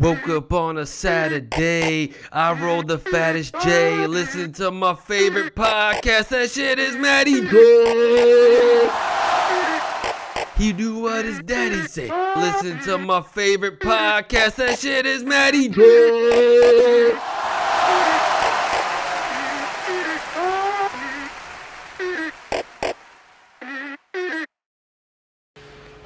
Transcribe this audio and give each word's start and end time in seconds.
Woke 0.00 0.28
up 0.30 0.52
on 0.54 0.78
a 0.78 0.86
Saturday. 0.86 2.14
I 2.32 2.52
rolled 2.54 2.88
the 2.88 2.96
fattest 2.96 3.54
J. 3.62 4.06
Listen 4.06 4.50
to 4.54 4.70
my 4.70 4.94
favorite 4.94 5.54
podcast. 5.54 6.28
That 6.28 6.50
shit 6.50 6.78
is 6.78 6.96
Matty 6.96 7.42
J. 7.42 8.90
He 10.56 10.72
do 10.72 11.00
what 11.00 11.26
his 11.26 11.40
daddy 11.40 11.82
say. 11.86 12.10
Listen 12.34 12.80
to 12.84 12.96
my 12.96 13.20
favorite 13.20 13.78
podcast. 13.78 14.54
That 14.54 14.78
shit 14.78 15.04
is 15.04 15.22
Matty 15.22 15.68
J. 15.68 17.14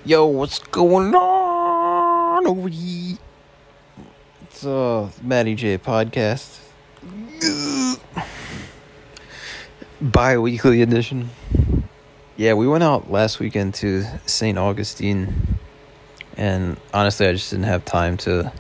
Yo, 0.05 0.27
what's 0.27 0.59
going 0.59 1.15
on 1.15 2.45
over 2.49 2.69
here? 2.69 3.19
It's 4.55 4.65
uh 4.65 5.11
J 5.21 5.79
podcast. 5.79 6.61
Bi-weekly 10.01 10.81
edition. 10.81 11.31
Yeah, 12.37 12.55
we 12.55 12.69
went 12.69 12.85
out 12.85 13.11
last 13.11 13.41
weekend 13.41 13.75
to 13.75 14.05
St. 14.27 14.57
Augustine 14.57 15.59
and 16.37 16.77
honestly 16.93 17.27
I 17.27 17.33
just 17.33 17.51
didn't 17.51 17.65
have 17.65 17.85
time 17.85 18.17
to 18.19 18.53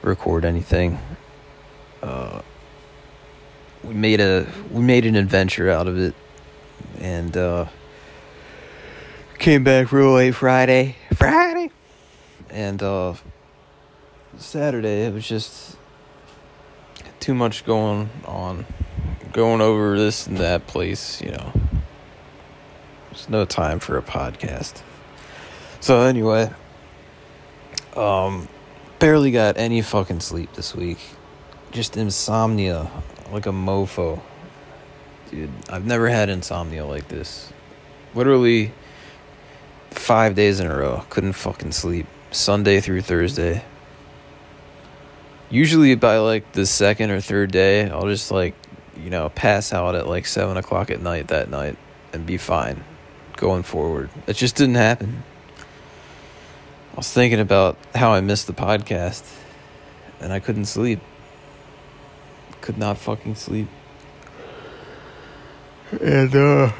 record 0.00 0.46
anything. 0.46 0.98
Uh 2.02 2.40
we 3.84 3.92
made 3.92 4.20
a 4.22 4.50
we 4.70 4.80
made 4.80 5.04
an 5.04 5.16
adventure 5.16 5.68
out 5.68 5.86
of 5.86 5.98
it 5.98 6.14
and 6.98 7.36
uh 7.36 7.66
came 9.38 9.64
back 9.64 9.92
real 9.92 10.12
late 10.12 10.34
Friday. 10.34 10.96
Friday. 11.14 11.70
And 12.48 12.82
uh 12.82 13.12
Saturday 14.38 15.04
it 15.04 15.12
was 15.12 15.26
just 15.26 15.76
too 17.20 17.34
much 17.34 17.64
going 17.64 18.08
on. 18.24 18.64
Going 19.32 19.60
over 19.60 19.98
this 19.98 20.26
and 20.26 20.38
that 20.38 20.66
place, 20.66 21.20
you 21.20 21.30
know. 21.32 21.52
There's 23.10 23.28
no 23.28 23.44
time 23.44 23.78
for 23.78 23.98
a 23.98 24.02
podcast. 24.02 24.82
So 25.80 26.00
anyway, 26.02 26.50
um 27.96 28.48
barely 28.98 29.30
got 29.30 29.56
any 29.56 29.82
fucking 29.82 30.20
sleep 30.20 30.52
this 30.54 30.74
week. 30.74 30.98
Just 31.70 31.96
insomnia 31.96 32.90
like 33.32 33.46
a 33.46 33.50
mofo. 33.50 34.20
Dude, 35.30 35.50
I've 35.68 35.84
never 35.84 36.08
had 36.08 36.28
insomnia 36.28 36.86
like 36.86 37.08
this. 37.08 37.52
Literally 38.14 38.72
five 39.90 40.34
days 40.34 40.60
in 40.60 40.66
a 40.66 40.76
row. 40.76 41.04
Couldn't 41.10 41.34
fucking 41.34 41.72
sleep. 41.72 42.06
Sunday 42.30 42.80
through 42.80 43.02
Thursday. 43.02 43.64
Usually 45.50 45.94
by 45.94 46.18
like 46.18 46.52
the 46.52 46.66
second 46.66 47.10
or 47.10 47.20
third 47.20 47.50
day, 47.50 47.88
I'll 47.88 48.06
just 48.06 48.30
like, 48.30 48.54
you 48.96 49.10
know, 49.10 49.28
pass 49.30 49.72
out 49.72 49.94
at 49.94 50.06
like 50.06 50.26
seven 50.26 50.56
o'clock 50.56 50.90
at 50.90 51.00
night 51.00 51.28
that 51.28 51.50
night 51.50 51.76
and 52.12 52.26
be 52.26 52.36
fine 52.36 52.84
going 53.36 53.62
forward. 53.62 54.10
It 54.26 54.34
just 54.34 54.56
didn't 54.56 54.74
happen. 54.74 55.22
I 56.92 56.96
was 56.96 57.12
thinking 57.12 57.40
about 57.40 57.78
how 57.94 58.12
I 58.12 58.20
missed 58.20 58.46
the 58.46 58.52
podcast 58.52 59.24
and 60.20 60.32
I 60.32 60.40
couldn't 60.40 60.66
sleep. 60.66 61.00
Could 62.60 62.76
not 62.76 62.98
fucking 62.98 63.36
sleep. 63.36 63.68
And 66.02 66.34
uh 66.34 66.72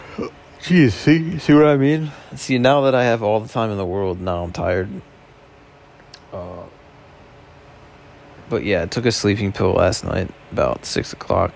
Geez, 0.61 0.93
see, 0.93 1.39
see 1.39 1.55
what 1.55 1.67
I 1.67 1.77
mean? 1.77 2.11
See, 2.35 2.59
now 2.59 2.81
that 2.83 2.95
I 2.95 3.05
have 3.05 3.23
all 3.23 3.39
the 3.39 3.49
time 3.49 3.71
in 3.71 3.77
the 3.77 3.87
world, 3.87 4.21
now 4.21 4.43
I'm 4.43 4.53
tired. 4.53 4.89
Uh, 6.33 6.65
but 8.49 8.65
yeah, 8.65 8.83
I 8.83 8.87
took 8.87 9.07
a 9.07 9.13
sleeping 9.13 9.53
pill 9.53 9.73
last 9.73 10.05
night 10.05 10.31
about 10.53 10.85
6 10.85 11.13
o'clock. 11.13 11.53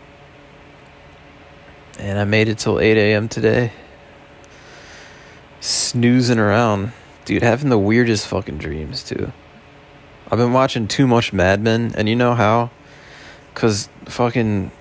And 1.99 2.19
I 2.19 2.25
made 2.25 2.49
it 2.49 2.59
till 2.59 2.81
8 2.81 2.97
a.m. 2.97 3.29
today. 3.29 3.73
Snoozing 5.61 6.39
around. 6.39 6.93
Dude, 7.25 7.43
having 7.43 7.71
the 7.71 7.79
weirdest 7.79 8.27
fucking 8.27 8.59
dreams, 8.59 9.05
too. 9.05 9.33
I've 10.31 10.39
been 10.39 10.53
watching 10.53 10.89
too 10.89 11.07
much 11.07 11.33
Mad 11.33 11.61
Men, 11.61 11.93
and 11.97 12.09
you 12.09 12.17
know 12.17 12.35
how? 12.35 12.71
Because 13.53 13.89
fucking 14.07 14.73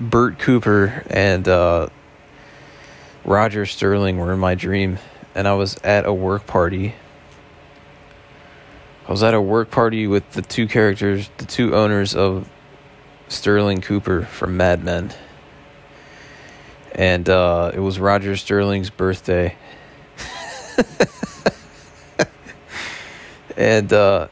Bert 0.00 0.38
Cooper 0.38 1.04
and, 1.08 1.46
uh, 1.46 1.88
Roger 3.24 3.66
Sterling 3.66 4.18
were 4.18 4.32
in 4.32 4.38
my 4.38 4.54
dream, 4.54 4.98
and 5.34 5.46
I 5.46 5.54
was 5.54 5.76
at 5.84 6.06
a 6.06 6.12
work 6.12 6.46
party. 6.46 6.94
I 9.10 9.12
was 9.12 9.24
at 9.24 9.34
a 9.34 9.40
work 9.40 9.72
party 9.72 10.06
with 10.06 10.30
the 10.30 10.42
two 10.42 10.68
characters, 10.68 11.28
the 11.38 11.44
two 11.44 11.74
owners 11.74 12.14
of 12.14 12.48
Sterling 13.26 13.80
Cooper 13.80 14.22
from 14.22 14.56
Mad 14.56 14.84
Men. 14.84 15.12
And 16.94 17.28
uh, 17.28 17.72
it 17.74 17.80
was 17.80 17.98
Roger 17.98 18.36
Sterling's 18.36 18.88
birthday. 18.88 19.56
and 23.56 23.92
uh, 23.92 24.28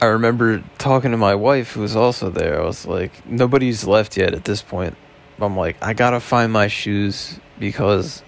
I 0.00 0.06
remember 0.06 0.62
talking 0.78 1.10
to 1.10 1.16
my 1.16 1.34
wife, 1.34 1.72
who 1.72 1.80
was 1.80 1.96
also 1.96 2.30
there. 2.30 2.62
I 2.62 2.64
was 2.64 2.86
like, 2.86 3.26
nobody's 3.26 3.84
left 3.84 4.16
yet 4.16 4.32
at 4.32 4.44
this 4.44 4.62
point. 4.62 4.96
I'm 5.40 5.56
like, 5.56 5.76
I 5.82 5.92
gotta 5.92 6.20
find 6.20 6.52
my 6.52 6.68
shoes 6.68 7.40
because 7.58 8.22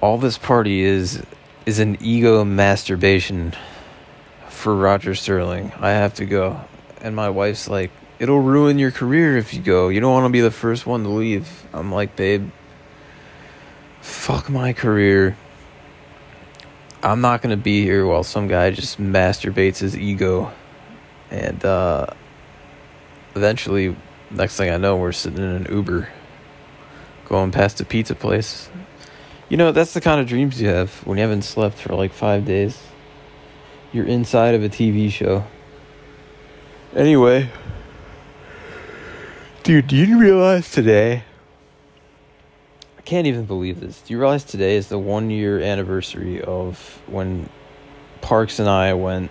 all 0.00 0.18
this 0.18 0.36
party 0.36 0.80
is 0.80 1.22
is 1.64 1.78
an 1.78 1.96
ego 2.00 2.44
masturbation 2.44 3.54
for 4.48 4.74
Roger 4.74 5.14
Sterling. 5.14 5.72
I 5.78 5.90
have 5.90 6.14
to 6.14 6.24
go. 6.24 6.60
And 7.00 7.14
my 7.14 7.30
wife's 7.30 7.68
like, 7.68 7.90
it'll 8.18 8.40
ruin 8.40 8.78
your 8.78 8.90
career 8.90 9.36
if 9.36 9.54
you 9.54 9.60
go. 9.60 9.88
You 9.88 10.00
don't 10.00 10.12
want 10.12 10.26
to 10.26 10.32
be 10.32 10.40
the 10.40 10.50
first 10.50 10.86
one 10.86 11.02
to 11.04 11.08
leave. 11.08 11.66
I'm 11.72 11.92
like, 11.92 12.16
babe, 12.16 12.50
fuck 14.00 14.48
my 14.48 14.72
career. 14.72 15.36
I'm 17.02 17.20
not 17.20 17.42
going 17.42 17.50
to 17.50 17.62
be 17.62 17.82
here 17.82 18.06
while 18.06 18.22
some 18.22 18.46
guy 18.46 18.70
just 18.70 19.00
masturbates 19.00 19.78
his 19.78 19.96
ego. 19.96 20.52
And 21.30 21.64
uh, 21.64 22.06
eventually, 23.34 23.96
next 24.30 24.56
thing 24.56 24.70
I 24.70 24.76
know, 24.76 24.96
we're 24.96 25.12
sitting 25.12 25.38
in 25.38 25.66
an 25.66 25.66
Uber 25.68 26.08
going 27.26 27.50
past 27.50 27.80
a 27.80 27.84
pizza 27.84 28.14
place. 28.14 28.68
You 29.52 29.58
know, 29.58 29.70
that's 29.70 29.92
the 29.92 30.00
kind 30.00 30.18
of 30.18 30.26
dreams 30.26 30.62
you 30.62 30.68
have 30.68 31.06
when 31.06 31.18
you 31.18 31.22
haven't 31.22 31.42
slept 31.42 31.76
for 31.76 31.94
like 31.94 32.14
five 32.14 32.46
days. 32.46 32.82
You're 33.92 34.06
inside 34.06 34.54
of 34.54 34.64
a 34.64 34.70
TV 34.70 35.10
show. 35.10 35.44
Anyway, 36.96 37.50
dude, 39.62 39.88
do 39.88 39.96
you 39.96 40.18
realize 40.18 40.70
today? 40.70 41.24
I 42.96 43.02
can't 43.02 43.26
even 43.26 43.44
believe 43.44 43.80
this. 43.80 44.00
Do 44.00 44.14
you 44.14 44.18
realize 44.18 44.42
today 44.42 44.76
is 44.76 44.88
the 44.88 44.98
one 44.98 45.28
year 45.28 45.60
anniversary 45.60 46.40
of 46.40 47.02
when 47.06 47.46
Parks 48.22 48.58
and 48.58 48.70
I 48.70 48.94
went 48.94 49.30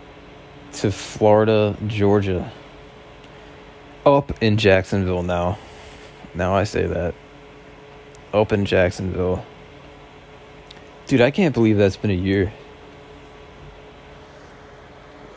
to 0.74 0.92
Florida, 0.92 1.76
Georgia? 1.88 2.52
Up 4.06 4.44
in 4.44 4.58
Jacksonville 4.58 5.24
now. 5.24 5.58
Now 6.36 6.54
I 6.54 6.66
say 6.66 6.86
that. 6.86 7.16
Up 8.36 8.52
in 8.52 8.66
Jacksonville. 8.66 9.44
Dude, 11.12 11.20
I 11.20 11.30
can't 11.30 11.54
believe 11.54 11.78
that's 11.78 11.98
been 11.98 12.10
a 12.10 12.14
year. 12.14 12.54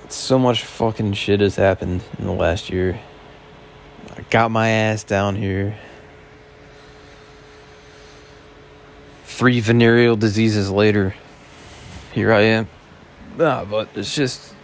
So 0.08 0.38
much 0.38 0.62
fucking 0.62 1.14
shit 1.14 1.40
has 1.40 1.56
happened 1.56 2.04
in 2.16 2.26
the 2.26 2.32
last 2.32 2.70
year. 2.70 3.00
I 4.16 4.20
got 4.30 4.52
my 4.52 4.68
ass 4.68 5.02
down 5.02 5.34
here. 5.34 5.76
Three 9.24 9.58
venereal 9.58 10.14
diseases 10.14 10.70
later, 10.70 11.16
here 12.12 12.32
I 12.32 12.42
am. 12.42 12.68
Nah, 13.36 13.64
but 13.64 13.88
it's 13.96 14.14
just, 14.14 14.54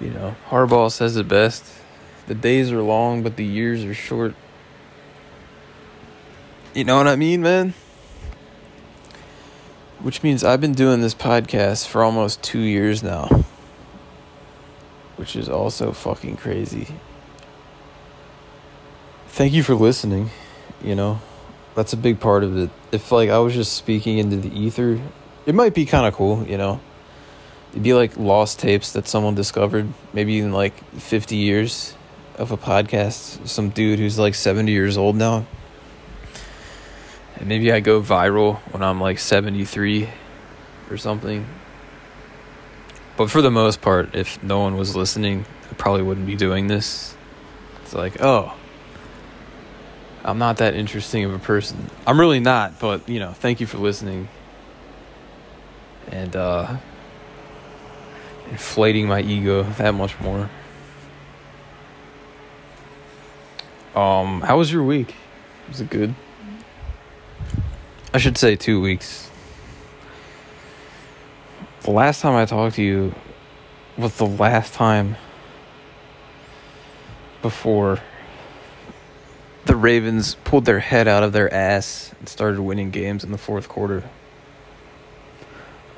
you 0.00 0.10
know, 0.10 0.34
Harbaugh 0.48 0.90
says 0.90 1.16
it 1.16 1.28
best. 1.28 1.64
The 2.26 2.34
days 2.34 2.72
are 2.72 2.82
long, 2.82 3.22
but 3.22 3.36
the 3.36 3.44
years 3.44 3.84
are 3.84 3.94
short. 3.94 4.34
You 6.74 6.82
know 6.82 6.96
what 6.96 7.06
I 7.06 7.14
mean, 7.14 7.42
man? 7.42 7.74
Which 10.04 10.22
means 10.22 10.44
I've 10.44 10.60
been 10.60 10.74
doing 10.74 11.00
this 11.00 11.14
podcast 11.14 11.88
for 11.88 12.04
almost 12.04 12.42
two 12.42 12.60
years 12.60 13.02
now. 13.02 13.26
Which 15.16 15.34
is 15.34 15.48
also 15.48 15.92
fucking 15.92 16.36
crazy. 16.36 16.88
Thank 19.28 19.54
you 19.54 19.62
for 19.62 19.74
listening. 19.74 20.28
You 20.82 20.94
know, 20.94 21.20
that's 21.74 21.94
a 21.94 21.96
big 21.96 22.20
part 22.20 22.44
of 22.44 22.54
it. 22.54 22.68
If, 22.92 23.10
like, 23.12 23.30
I 23.30 23.38
was 23.38 23.54
just 23.54 23.72
speaking 23.72 24.18
into 24.18 24.36
the 24.36 24.54
ether, 24.54 25.00
it 25.46 25.54
might 25.54 25.72
be 25.72 25.86
kind 25.86 26.06
of 26.06 26.12
cool, 26.12 26.46
you 26.46 26.58
know? 26.58 26.80
It'd 27.70 27.82
be 27.82 27.94
like 27.94 28.18
lost 28.18 28.58
tapes 28.58 28.92
that 28.92 29.08
someone 29.08 29.34
discovered, 29.34 29.88
maybe 30.12 30.38
in 30.38 30.52
like 30.52 30.84
50 30.96 31.34
years 31.34 31.94
of 32.36 32.52
a 32.52 32.58
podcast. 32.58 33.48
Some 33.48 33.70
dude 33.70 34.00
who's 34.00 34.18
like 34.18 34.34
70 34.34 34.70
years 34.70 34.98
old 34.98 35.16
now. 35.16 35.46
And 37.36 37.48
maybe 37.48 37.72
I 37.72 37.80
go 37.80 38.00
viral 38.00 38.58
when 38.72 38.82
I'm 38.82 39.00
like 39.00 39.18
73 39.18 40.08
or 40.90 40.96
something. 40.96 41.46
but 43.16 43.30
for 43.30 43.42
the 43.42 43.50
most 43.50 43.80
part, 43.80 44.14
if 44.14 44.42
no 44.42 44.60
one 44.60 44.76
was 44.76 44.96
listening, 44.96 45.46
I 45.70 45.74
probably 45.74 46.02
wouldn't 46.02 46.26
be 46.26 46.36
doing 46.36 46.66
this. 46.66 47.16
It's 47.82 47.94
like, 47.94 48.20
oh, 48.20 48.54
I'm 50.24 50.38
not 50.38 50.58
that 50.58 50.74
interesting 50.74 51.24
of 51.24 51.34
a 51.34 51.38
person. 51.38 51.90
I'm 52.06 52.18
really 52.18 52.40
not, 52.40 52.80
but 52.80 53.08
you 53.08 53.20
know, 53.20 53.32
thank 53.32 53.60
you 53.60 53.66
for 53.66 53.78
listening. 53.78 54.28
And 56.10 56.34
uh 56.34 56.76
inflating 58.50 59.08
my 59.08 59.20
ego 59.20 59.62
that 59.78 59.92
much 59.92 60.18
more. 60.20 60.50
Um, 63.94 64.40
how 64.40 64.58
was 64.58 64.72
your 64.72 64.82
week? 64.82 65.14
Was 65.68 65.80
it 65.80 65.90
good? 65.90 66.14
I 68.14 68.18
should 68.18 68.38
say 68.38 68.54
2 68.54 68.80
weeks. 68.80 69.28
The 71.80 71.90
last 71.90 72.20
time 72.20 72.36
I 72.36 72.44
talked 72.44 72.76
to 72.76 72.82
you 72.82 73.12
was 73.98 74.16
the 74.18 74.24
last 74.24 74.72
time 74.72 75.16
before 77.42 77.98
the 79.64 79.74
Ravens 79.74 80.36
pulled 80.44 80.64
their 80.64 80.78
head 80.78 81.08
out 81.08 81.24
of 81.24 81.32
their 81.32 81.52
ass 81.52 82.14
and 82.20 82.28
started 82.28 82.60
winning 82.60 82.92
games 82.92 83.24
in 83.24 83.32
the 83.32 83.38
fourth 83.38 83.68
quarter. 83.68 84.04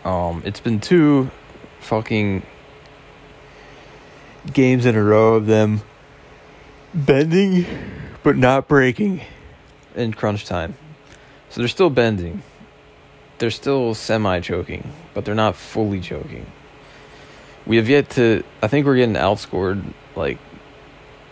Um, 0.02 0.40
it's 0.46 0.60
been 0.60 0.80
two 0.80 1.30
fucking 1.80 2.46
games 4.54 4.86
in 4.86 4.96
a 4.96 5.02
row 5.02 5.34
of 5.34 5.44
them 5.44 5.82
bending 6.94 7.66
but 8.22 8.38
not 8.38 8.68
breaking 8.68 9.20
in 9.94 10.14
crunch 10.14 10.46
time. 10.46 10.78
So 11.50 11.60
they're 11.60 11.68
still 11.68 11.90
bending. 11.90 12.42
They're 13.38 13.50
still 13.50 13.94
semi 13.94 14.40
choking, 14.40 14.92
but 15.14 15.24
they're 15.24 15.34
not 15.34 15.56
fully 15.56 16.00
choking. 16.00 16.46
We 17.66 17.76
have 17.76 17.88
yet 17.88 18.10
to 18.10 18.44
I 18.62 18.68
think 18.68 18.86
we're 18.86 18.96
getting 18.96 19.16
outscored 19.16 19.82
like 20.14 20.38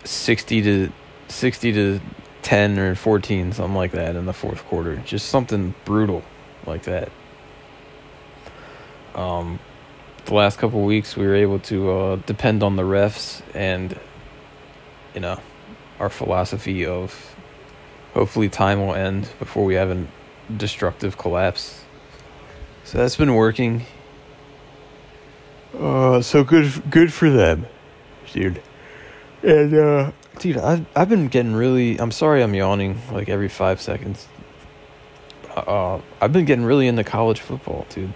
60 0.05 0.63
to 0.63 0.93
60 1.29 1.73
to 1.73 2.01
10 2.43 2.79
or 2.79 2.95
14 2.95 3.53
something 3.53 3.75
like 3.75 3.93
that 3.93 4.17
in 4.17 4.27
the 4.27 4.33
fourth 4.33 4.65
quarter. 4.67 4.97
Just 4.97 5.29
something 5.29 5.75
brutal 5.85 6.23
like 6.67 6.83
that. 6.85 7.11
Um 9.15 9.59
the 10.27 10.35
last 10.35 10.59
couple 10.59 10.83
weeks 10.83 11.17
we 11.17 11.27
were 11.27 11.35
able 11.35 11.59
to 11.59 11.91
uh, 11.91 12.17
depend 12.17 12.63
on 12.63 12.77
the 12.77 12.83
refs 12.83 13.43
and 13.55 13.99
you 15.15 15.21
know 15.21 15.39
our 16.01 16.09
philosophy 16.09 16.87
of 16.87 17.34
hopefully 18.15 18.49
time 18.49 18.81
will 18.81 18.95
end 18.95 19.29
before 19.39 19.65
we 19.65 19.75
have 19.75 19.91
a 19.91 20.07
destructive 20.57 21.19
collapse. 21.19 21.85
So 22.85 22.99
that's 22.99 23.17
been 23.17 23.35
working. 23.35 23.85
Uh 25.79 26.23
so 26.23 26.45
good 26.45 26.91
good 26.91 27.13
for 27.13 27.29
them 27.29 27.67
dude. 28.33 28.63
And 29.43 29.75
uh 29.75 30.13
dude 30.39 30.57
I've, 30.57 30.87
I've 30.97 31.09
been 31.09 31.29
getting 31.29 31.55
really 31.55 31.99
i'm 31.99 32.13
sorry 32.13 32.43
i'm 32.43 32.55
yawning 32.55 33.01
like 33.11 33.29
every 33.29 33.49
five 33.49 33.81
seconds. 33.81 34.29
Uh 35.55 36.01
i've 36.21 36.33
been 36.33 36.45
getting 36.45 36.65
really 36.65 36.87
into 36.87 37.05
college 37.05 37.41
football 37.41 37.87
dude. 37.91 38.13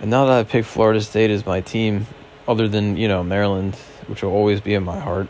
And 0.00 0.10
now 0.10 0.24
that 0.26 0.38
I 0.38 0.44
picked 0.44 0.66
Florida 0.66 1.00
State 1.02 1.30
as 1.30 1.44
my 1.44 1.60
team, 1.60 2.06
other 2.48 2.68
than, 2.68 2.96
you 2.96 3.06
know, 3.06 3.22
Maryland, 3.22 3.74
which 4.06 4.22
will 4.22 4.32
always 4.32 4.60
be 4.60 4.72
in 4.72 4.82
my 4.82 4.98
heart. 4.98 5.28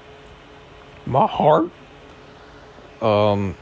My 1.06 1.26
heart? 1.26 1.70
Um 3.02 3.56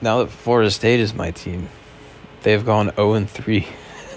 now 0.00 0.18
that 0.18 0.30
Florida 0.30 0.70
State 0.70 1.00
is 1.00 1.14
my 1.14 1.30
team, 1.30 1.68
they've 2.42 2.64
gone 2.64 2.92
0 2.94 3.14
and 3.14 3.30
3. 3.30 3.66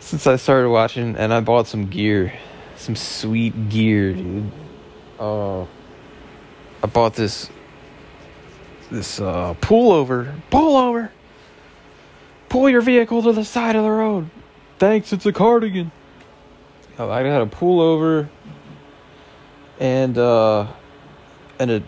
Since 0.00 0.26
I 0.26 0.36
started 0.36 0.70
watching 0.70 1.16
and 1.16 1.34
I 1.34 1.40
bought 1.40 1.66
some 1.66 1.86
gear. 1.86 2.32
Some 2.76 2.96
sweet 2.96 3.68
gear, 3.68 4.14
dude. 4.14 4.50
Uh 5.18 5.62
I 5.62 6.86
bought 6.92 7.14
this 7.14 7.50
this 8.90 9.20
uh 9.20 9.54
pullover. 9.60 10.40
Pullover 10.50 11.10
Pull 12.48 12.70
your 12.70 12.80
vehicle 12.80 13.22
to 13.22 13.32
the 13.32 13.44
side 13.44 13.76
of 13.76 13.82
the 13.82 13.90
road. 13.90 14.30
Thanks, 14.78 15.12
it's 15.12 15.26
a 15.26 15.32
cardigan. 15.32 15.90
I 16.98 17.22
got 17.22 17.42
a 17.42 17.46
pullover 17.46 18.28
and 19.78 20.16
uh 20.16 20.66
and 21.58 21.70
a 21.70 21.82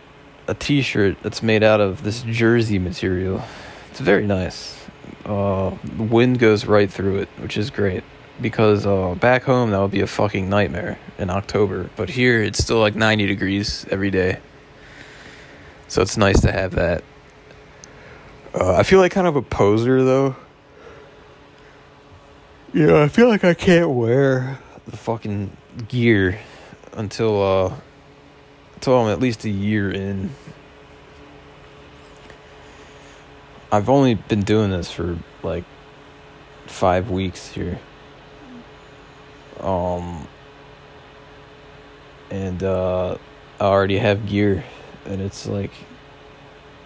a 0.47 0.55
t-shirt 0.55 1.19
that's 1.23 1.43
made 1.43 1.63
out 1.63 1.81
of 1.81 2.03
this 2.03 2.23
jersey 2.23 2.79
material. 2.79 3.43
It's 3.91 4.01
very 4.01 4.27
nice. 4.27 4.87
Uh 5.25 5.77
wind 5.99 6.39
goes 6.39 6.65
right 6.65 6.91
through 6.91 7.19
it, 7.19 7.29
which 7.39 7.57
is 7.57 7.71
great 7.71 8.03
because 8.41 8.87
uh 8.87 9.15
back 9.15 9.43
home 9.43 9.71
that 9.71 9.79
would 9.81 9.91
be 9.91 10.01
a 10.01 10.07
fucking 10.07 10.49
nightmare 10.49 10.99
in 11.19 11.31
October, 11.31 11.91
but 11.97 12.09
here 12.11 12.43
it's 12.43 12.59
still 12.59 12.81
like 12.81 12.95
90 12.95 13.27
degrees 13.27 13.85
every 13.91 14.11
day. 14.11 14.39
So 15.89 16.03
it's 16.03 16.17
nice 16.17 16.41
to 16.43 16.53
have 16.53 16.73
that. 16.73 17.05
Uh, 18.55 18.75
I 18.75 18.83
feel 18.83 18.99
like 19.01 19.13
kind 19.13 19.27
of 19.27 19.37
a 19.37 19.43
poser 19.43 20.03
though 20.03 20.37
yeah, 22.75 23.03
I 23.03 23.09
feel 23.09 23.29
like 23.29 23.45
I 23.45 23.55
can't 23.55 23.91
wear 23.91 24.59
the 24.87 24.97
fucking 24.97 25.51
gear 25.89 26.39
until 26.93 27.43
uh 27.43 27.75
until 28.79 28.95
I'm 28.95 29.11
at 29.11 29.19
least 29.19 29.45
a 29.45 29.51
year 29.51 29.91
in. 29.91 30.31
I've 33.73 33.89
only 33.89 34.15
been 34.15 34.43
doing 34.43 34.71
this 34.71 34.89
for 34.89 35.19
like 35.43 35.65
5 36.67 37.11
weeks 37.11 37.49
here. 37.49 37.81
Um 39.59 40.29
and 42.31 42.63
uh 42.63 43.19
I 43.59 43.65
already 43.65 43.99
have 43.99 44.29
gear 44.29 44.63
and 45.05 45.21
it's 45.21 45.45
like 45.49 45.73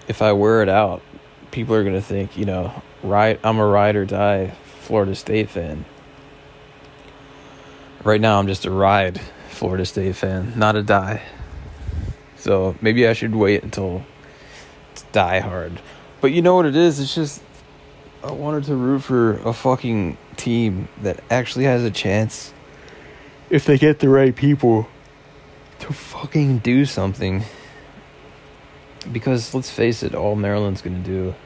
if 0.08 0.22
I 0.22 0.32
wear 0.32 0.62
it 0.62 0.70
out, 0.70 1.02
people 1.50 1.74
are 1.74 1.84
to 1.84 2.00
think, 2.00 2.38
you 2.38 2.46
know, 2.46 2.82
right 3.02 3.38
I'm 3.44 3.58
a 3.58 3.66
ride 3.66 3.96
or 3.96 4.06
die 4.06 4.54
Florida 4.80 5.14
State 5.14 5.50
fan. 5.50 5.84
Right 8.02 8.20
now, 8.20 8.38
I'm 8.38 8.46
just 8.46 8.64
a 8.64 8.70
ride 8.70 9.20
Florida 9.50 9.84
State 9.84 10.16
fan, 10.16 10.54
not 10.56 10.74
a 10.74 10.82
die. 10.82 11.22
So 12.42 12.74
maybe 12.80 13.06
I 13.06 13.12
should 13.12 13.36
wait 13.36 13.62
until 13.62 14.02
it's 14.90 15.02
die 15.12 15.38
hard. 15.38 15.80
But 16.20 16.32
you 16.32 16.42
know 16.42 16.56
what 16.56 16.66
it 16.66 16.74
is? 16.74 16.98
It's 16.98 17.14
just 17.14 17.40
I 18.24 18.32
wanted 18.32 18.64
to 18.64 18.74
root 18.74 19.04
for 19.04 19.34
a 19.48 19.52
fucking 19.52 20.18
team 20.36 20.88
that 21.02 21.22
actually 21.30 21.66
has 21.66 21.84
a 21.84 21.90
chance 21.92 22.52
if 23.48 23.64
they 23.64 23.78
get 23.78 24.00
the 24.00 24.08
right 24.08 24.34
people 24.34 24.88
to 25.78 25.92
fucking 25.92 26.58
do 26.58 26.84
something. 26.84 27.44
Because 29.12 29.54
let's 29.54 29.70
face 29.70 30.02
it, 30.02 30.12
all 30.12 30.34
Maryland's 30.34 30.82
gonna 30.82 30.98
do 30.98 31.36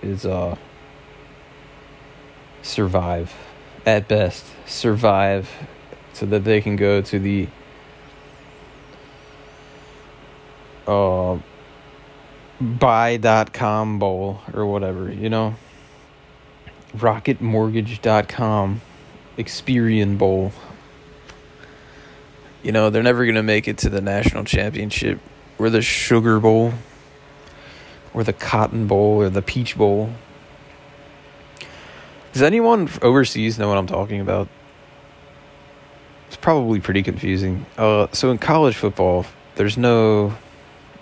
is 0.00 0.24
uh 0.24 0.56
survive 2.62 3.34
at 3.84 4.08
best 4.08 4.46
survive 4.64 5.50
so 6.14 6.24
that 6.24 6.44
they 6.44 6.62
can 6.62 6.76
go 6.76 7.02
to 7.02 7.18
the 7.18 7.46
uh 10.90 11.38
buy.com 12.60 13.98
bowl 13.98 14.40
or 14.52 14.66
whatever 14.66 15.10
you 15.12 15.30
know 15.30 15.54
rocketmortgage.com 16.96 18.80
experian 19.38 20.18
bowl 20.18 20.52
you 22.62 22.72
know 22.72 22.90
they're 22.90 23.02
never 23.02 23.24
going 23.24 23.36
to 23.36 23.42
make 23.42 23.68
it 23.68 23.78
to 23.78 23.88
the 23.88 24.00
national 24.00 24.44
championship 24.44 25.18
or 25.58 25.70
the 25.70 25.80
sugar 25.80 26.40
bowl 26.40 26.74
or 28.12 28.24
the 28.24 28.32
cotton 28.32 28.86
bowl 28.86 29.22
or 29.22 29.30
the 29.30 29.40
peach 29.42 29.78
bowl 29.78 30.10
does 32.32 32.42
anyone 32.42 32.88
overseas 33.02 33.58
know 33.58 33.68
what 33.68 33.78
I'm 33.78 33.86
talking 33.86 34.20
about? 34.20 34.48
It's 36.28 36.36
probably 36.36 36.80
pretty 36.80 37.02
confusing. 37.02 37.66
Uh, 37.76 38.06
so 38.12 38.30
in 38.30 38.38
college 38.38 38.76
football, 38.76 39.26
there's 39.56 39.76
no, 39.76 40.36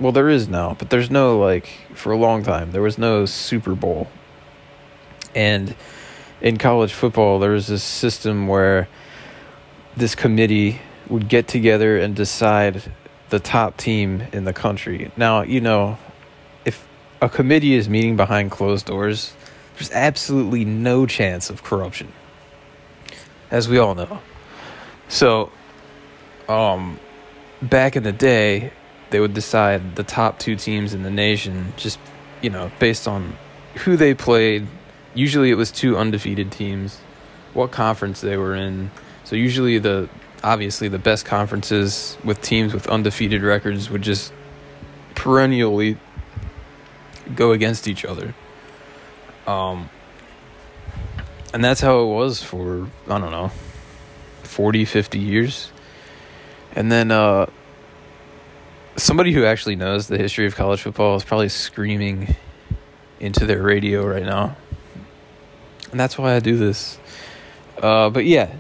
well, 0.01 0.13
there 0.13 0.29
is 0.29 0.49
now, 0.49 0.77
but 0.79 0.91
there's 0.91 1.11
no 1.11 1.39
like 1.39 1.69
for 1.95 2.13
a 2.13 2.17
long 2.17 2.43
time 2.43 2.73
there 2.73 2.83
was 2.83 2.99
no 2.99 3.27
Super 3.27 3.75
Bowl. 3.75 4.09
And 5.35 5.75
in 6.41 6.57
college 6.57 6.93
football, 6.93 7.39
there 7.39 7.51
was 7.51 7.67
this 7.67 7.83
system 7.83 8.47
where 8.47 8.89
this 9.97 10.15
committee 10.15 10.81
would 11.09 11.29
get 11.29 11.49
together 11.49 11.99
and 11.99 12.15
decide 12.15 12.83
the 13.31 13.41
top 13.41 13.77
team 13.77 14.23
in 14.33 14.45
the 14.45 14.53
country. 14.53 15.11
Now, 15.17 15.43
you 15.43 15.61
know, 15.61 15.99
if 16.65 16.87
a 17.21 17.29
committee 17.29 17.75
is 17.75 17.89
meeting 17.89 18.17
behind 18.17 18.51
closed 18.51 18.87
doors, 18.87 19.35
there's 19.75 19.91
absolutely 19.91 20.65
no 20.65 21.07
chance 21.07 21.51
of 21.51 21.63
corruption, 21.63 22.13
as 23.51 23.69
we 23.69 23.79
all 23.79 23.95
know. 23.95 24.21
So, 25.09 25.51
um, 26.49 26.99
back 27.61 27.97
in 27.97 28.03
the 28.03 28.13
day, 28.13 28.73
they 29.11 29.21
would 29.21 29.35
decide 29.35 29.97
the 29.97 30.05
top 30.05 30.39
two 30.39 30.57
teams 30.57 30.95
in 30.95 31.03
the 31.03 31.11
nation 31.11 31.73
just, 31.77 31.99
you 32.43 32.51
know, 32.51 32.71
based 32.79 33.09
on 33.09 33.37
who 33.77 33.97
they 33.97 34.15
played 34.15 34.67
usually 35.19 35.51
it 35.51 35.55
was 35.55 35.71
two 35.71 35.97
undefeated 35.97 36.53
teams, 36.53 36.99
what 37.53 37.71
conference 37.71 38.21
they 38.21 38.37
were 38.37 38.55
in. 38.55 38.91
So 39.25 39.37
usually 39.37 39.79
the 39.79 40.09
obviously 40.43 40.87
the 40.87 40.99
best 40.99 41.25
conferences 41.27 42.17
with 42.23 42.41
teams 42.41 42.73
with 42.73 42.87
undefeated 42.87 43.43
records 43.43 43.91
would 43.91 44.03
just 44.03 44.33
perennially 45.17 45.99
go 47.35 47.53
against 47.53 47.89
each 47.89 48.05
other. 48.05 48.35
Um 49.47 49.91
and 51.53 51.65
that's 51.65 51.81
how 51.81 52.01
it 52.03 52.07
was 52.07 52.43
for 52.43 52.89
I 53.09 53.19
don't 53.19 53.33
know 53.33 53.51
40 54.45 54.85
50 54.85 55.19
years. 55.19 55.73
And 56.77 56.93
then 56.93 57.11
uh 57.11 57.47
somebody 58.99 59.33
who 59.33 59.45
actually 59.45 59.77
knows 59.77 60.09
the 60.09 60.19
history 60.19 60.47
of 60.47 60.55
college 60.55 60.83
football 60.83 61.17
is 61.17 61.25
probably 61.25 61.49
screaming 61.49 62.35
into 63.21 63.47
their 63.47 63.63
radio 63.63 64.07
right 64.07 64.25
now. 64.25 64.57
And 65.91 65.99
that's 65.99 66.19
why 66.19 66.35
I 66.35 66.41
do 66.41 66.57
this. 66.57 66.99
Uh, 67.83 68.11
but 68.11 68.25
yeah. 68.25 68.55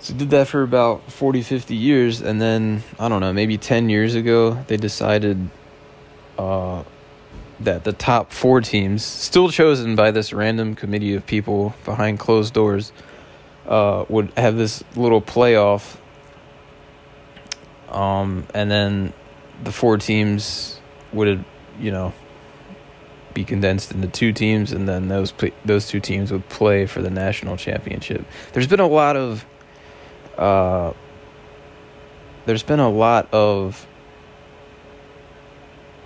So 0.00 0.14
did 0.14 0.30
that 0.30 0.46
for 0.46 0.62
about 0.62 1.10
40, 1.10 1.42
50 1.42 1.74
years. 1.74 2.20
And 2.20 2.40
then, 2.40 2.84
I 2.98 3.08
don't 3.08 3.20
know, 3.20 3.32
maybe 3.32 3.58
10 3.58 3.88
years 3.88 4.14
ago, 4.14 4.54
they 4.68 4.76
decided 4.76 5.50
uh, 6.38 6.84
that 7.60 7.84
the 7.84 7.92
top 7.92 8.32
four 8.32 8.60
teams, 8.60 9.02
still 9.04 9.48
chosen 9.48 9.96
by 9.96 10.12
this 10.12 10.32
random 10.32 10.76
committee 10.76 11.14
of 11.14 11.26
people 11.26 11.74
behind 11.84 12.20
closed 12.20 12.54
doors, 12.54 12.92
uh, 13.66 14.04
would 14.08 14.32
have 14.36 14.56
this 14.56 14.84
little 14.94 15.20
playoff. 15.20 15.96
Um, 17.88 18.46
and 18.54 18.70
then 18.70 19.12
the 19.62 19.72
four 19.72 19.98
teams 19.98 20.80
would, 21.12 21.44
you 21.78 21.90
know, 21.90 22.12
be 23.34 23.44
condensed 23.44 23.92
into 23.92 24.08
two 24.08 24.32
teams, 24.32 24.72
and 24.72 24.88
then 24.88 25.08
those 25.08 25.32
those 25.64 25.86
two 25.86 26.00
teams 26.00 26.32
would 26.32 26.48
play 26.48 26.86
for 26.86 27.02
the 27.02 27.10
national 27.10 27.56
championship. 27.56 28.24
There's 28.52 28.66
been 28.66 28.80
a 28.80 28.88
lot 28.88 29.16
of, 29.16 29.46
uh, 30.36 30.92
there's 32.46 32.62
been 32.62 32.80
a 32.80 32.88
lot 32.88 33.32
of 33.32 33.86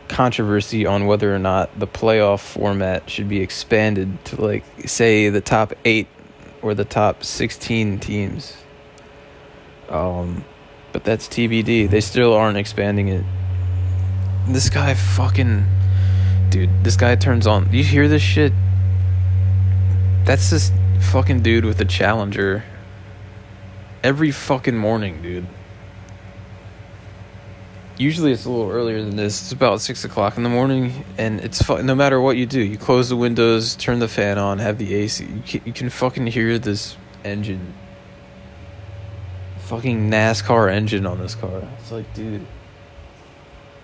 controversy 0.09 0.85
on 0.85 1.07
whether 1.07 1.35
or 1.35 1.39
not 1.39 1.79
the 1.79 1.87
playoff 1.87 2.41
format 2.41 3.09
should 3.09 3.29
be 3.29 3.41
expanded 3.41 4.23
to 4.27 4.41
like 4.41 4.65
say 4.85 5.31
the 5.31 5.41
top 5.41 5.73
eight 5.87 6.09
or 6.61 6.75
the 6.75 6.85
top 6.85 7.25
sixteen 7.25 7.99
teams. 7.99 8.57
Um, 9.89 10.45
but 10.93 11.05
that's 11.05 11.29
TBD. 11.29 11.89
They 11.89 12.01
still 12.01 12.35
aren't 12.35 12.59
expanding 12.59 13.09
it. 13.09 13.25
This 14.49 14.69
guy 14.69 14.95
fucking 14.95 15.67
dude, 16.51 16.85
this 16.85 16.97
guy 16.97 17.15
turns 17.17 17.47
on. 17.47 17.73
You 17.73 17.85
hear 17.85 18.09
this 18.09 18.23
shit? 18.23 18.53
That's 20.25 20.51
this 20.51 20.73
fucking 21.01 21.43
dude 21.43 21.65
with 21.65 21.81
a 21.81 21.85
challenger 21.85 22.65
every 24.03 24.31
fucking 24.31 24.77
morning, 24.77 25.23
dude. 25.23 25.47
Usually 27.99 28.33
it's 28.33 28.45
a 28.45 28.51
little 28.51 28.71
earlier 28.71 29.03
than 29.03 29.17
this. 29.17 29.41
It's 29.43 29.53
about 29.53 29.81
six 29.81 30.05
o'clock 30.05 30.37
in 30.37 30.43
the 30.43 30.49
morning, 30.49 31.05
and 31.19 31.41
it's 31.41 31.63
fu- 31.63 31.83
no 31.83 31.95
matter 31.95 32.21
what 32.21 32.37
you 32.37 32.47
do, 32.47 32.61
you 32.61 32.77
close 32.77 33.09
the 33.09 33.17
windows, 33.17 33.77
turn 33.77 34.01
the 34.01 34.09
fan 34.09 34.39
on, 34.39 34.59
have 34.59 34.79
the 34.79 34.95
AC. 34.95 35.25
You 35.25 35.43
can, 35.47 35.63
you 35.67 35.73
can 35.73 35.91
fucking 35.91 36.27
hear 36.27 36.59
this 36.59 36.97
engine, 37.25 37.75
fucking 39.59 40.11
NASCAR 40.11 40.73
engine 40.73 41.07
on 41.07 41.21
this 41.21 41.35
car. 41.35 41.63
It's 41.79 41.93
like, 41.93 42.13
dude. 42.15 42.47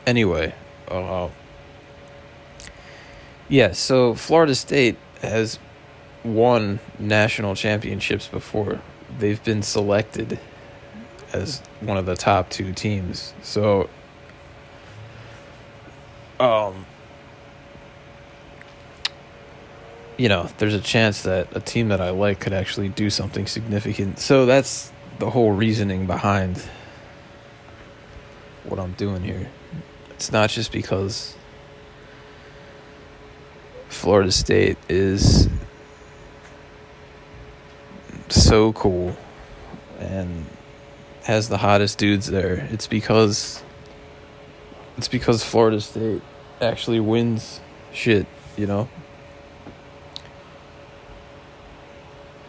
Anyway, 0.08 0.54
uh, 0.90 1.28
yeah, 3.46 3.72
so 3.72 4.14
Florida 4.14 4.54
State 4.54 4.96
has 5.20 5.58
won 6.24 6.80
national 6.98 7.54
championships 7.54 8.26
before. 8.26 8.80
They've 9.18 9.44
been 9.44 9.62
selected 9.62 10.38
as 11.34 11.60
one 11.80 11.98
of 11.98 12.06
the 12.06 12.16
top 12.16 12.48
two 12.48 12.72
teams. 12.72 13.34
So 13.42 13.90
um 16.40 16.86
you 20.16 20.30
know, 20.30 20.48
there's 20.56 20.72
a 20.72 20.80
chance 20.80 21.20
that 21.24 21.54
a 21.54 21.60
team 21.60 21.88
that 21.88 22.00
I 22.00 22.08
like 22.08 22.40
could 22.40 22.54
actually 22.54 22.88
do 22.88 23.10
something 23.10 23.46
significant. 23.46 24.20
So 24.20 24.46
that's 24.46 24.90
the 25.18 25.28
whole 25.28 25.52
reasoning 25.52 26.06
behind 26.06 26.66
what 28.64 28.80
I'm 28.80 28.92
doing 28.92 29.22
here. 29.22 29.50
It's 30.18 30.32
not 30.32 30.50
just 30.50 30.72
because 30.72 31.36
Florida 33.88 34.32
State 34.32 34.76
is 34.88 35.48
so 38.28 38.72
cool 38.72 39.16
and 40.00 40.44
has 41.22 41.48
the 41.48 41.58
hottest 41.58 41.98
dudes 41.98 42.26
there. 42.26 42.68
It's 42.72 42.88
because 42.88 43.62
it's 44.96 45.06
because 45.06 45.44
Florida 45.44 45.80
State 45.80 46.20
actually 46.60 46.98
wins 46.98 47.60
shit, 47.92 48.26
you 48.56 48.66
know. 48.66 48.88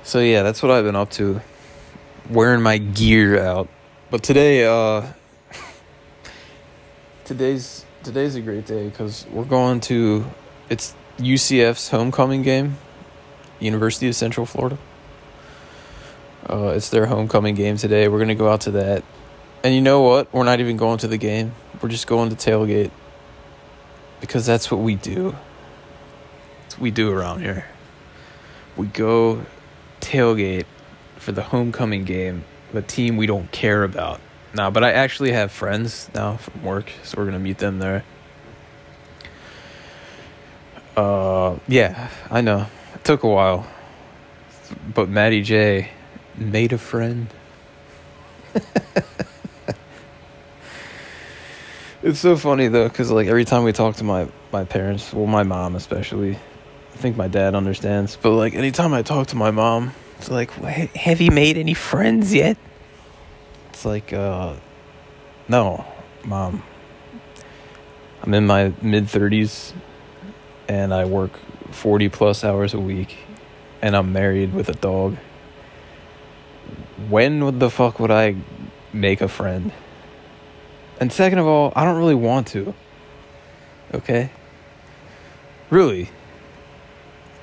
So 0.02 0.22
yeah, 0.22 0.42
that's 0.42 0.64
what 0.64 0.72
I've 0.72 0.86
been 0.86 0.96
up 0.96 1.12
to. 1.12 1.40
Wearing 2.32 2.64
my 2.64 2.80
gear 2.80 3.40
out. 3.40 3.70
But 4.10 4.24
today 4.24 4.66
uh 4.66 5.04
today's 7.30 7.86
today's 8.02 8.36
a 8.36 8.42
great 8.42 8.66
day 8.66 8.90
cuz 8.90 9.28
we're 9.30 9.44
going 9.44 9.80
to 9.80 10.26
it's 10.68 10.96
UCF's 11.20 11.90
homecoming 11.90 12.42
game, 12.42 12.78
University 13.60 14.08
of 14.08 14.16
Central 14.16 14.48
Florida. 14.48 14.80
Uh, 16.50 16.74
it's 16.76 16.90
their 16.90 17.06
homecoming 17.06 17.54
game 17.54 17.78
today. 17.78 18.08
We're 18.08 18.18
gonna 18.18 18.34
go 18.34 18.50
out 18.50 18.62
to 18.62 18.72
that, 18.72 19.04
and 19.64 19.76
you 19.76 19.82
know 19.82 20.02
what? 20.02 20.34
We're 20.34 20.44
not 20.44 20.60
even 20.60 20.76
going 20.76 20.98
to 21.00 21.08
the 21.08 21.18
game. 21.18 21.54
We're 21.80 21.90
just 21.90 22.08
going 22.08 22.36
to 22.36 22.36
tailgate 22.36 22.90
because 24.22 24.48
that's 24.48 24.72
what 24.72 24.80
we 24.80 24.96
do. 24.96 25.36
That's 26.64 26.78
what 26.78 26.82
we 26.82 26.90
do 26.90 27.12
around 27.12 27.42
here. 27.42 27.68
We 28.76 28.88
go 28.88 29.46
tailgate 30.02 30.66
for 31.18 31.32
the 31.32 31.44
homecoming 31.44 32.06
game 32.06 32.46
of 32.72 32.78
a 32.78 32.82
team 32.82 33.18
we 33.18 33.28
don't 33.28 33.52
care 33.52 33.84
about. 33.84 34.20
Now, 34.54 34.72
but 34.72 34.84
I 34.84 34.92
actually 34.92 35.32
have 35.32 35.52
friends 35.52 36.10
now 36.14 36.38
from 36.38 36.64
work, 36.64 36.92
so 37.04 37.18
we're 37.18 37.26
gonna 37.26 37.40
meet 37.40 37.60
them 37.60 37.80
there. 37.80 38.04
Uh, 40.98 41.58
yeah, 41.68 42.10
I 42.32 42.42
know. 42.42 42.66
It 42.96 43.04
took 43.04 43.24
a 43.24 43.28
while. 43.28 43.68
But 44.94 45.10
Matty 45.10 45.42
J 45.42 45.90
made 46.36 46.74
a 46.74 46.78
friend. 46.78 47.28
it's 52.04 52.20
so 52.20 52.36
funny 52.36 52.68
though, 52.68 52.90
because 52.90 53.12
like 53.12 53.28
every 53.28 53.46
time 53.46 53.64
we 53.64 53.72
talk 53.72 53.96
to 53.98 54.04
my 54.04 54.28
my 54.52 54.64
parents, 54.64 55.14
well, 55.14 55.28
my 55.28 55.44
mom 55.44 55.76
especially, 55.76 56.36
I 56.36 56.98
think 56.98 57.16
my 57.16 57.28
dad 57.28 57.54
understands. 57.54 58.16
But 58.16 58.32
like 58.32 58.56
anytime 58.56 58.94
I 58.94 59.04
talk 59.04 59.28
to 59.28 59.36
my 59.36 59.52
mom, 59.52 59.94
it's 60.18 60.32
like, 60.32 60.52
have 60.52 61.22
you 61.22 61.30
made 61.32 61.58
any 61.58 61.76
friends 61.76 62.34
yet? 62.34 62.58
It's 63.80 63.86
like, 63.86 64.12
uh, 64.12 64.56
no, 65.48 65.86
mom. 66.26 66.64
I'm 68.22 68.34
in 68.34 68.46
my 68.46 68.74
mid 68.82 69.10
thirties 69.10 69.74
and 70.68 70.94
I 70.94 71.06
work 71.06 71.32
40 71.72 72.10
plus 72.10 72.44
hours 72.44 72.74
a 72.74 72.80
week 72.82 73.20
and 73.82 73.96
I'm 73.96 74.12
married 74.12 74.54
with 74.54 74.68
a 74.68 74.74
dog, 74.74 75.16
when 77.08 77.46
would 77.46 77.62
the 77.62 77.70
fuck 77.70 78.02
would 78.02 78.12
I 78.12 78.36
make 78.92 79.22
a 79.22 79.30
friend? 79.30 79.72
And 81.00 81.14
second 81.14 81.40
of 81.40 81.48
all, 81.48 81.72
I 81.74 81.86
don't 81.86 81.98
really 81.98 82.16
want 82.16 82.48
to. 82.48 82.74
Okay? 83.94 84.30
Really? 85.70 86.10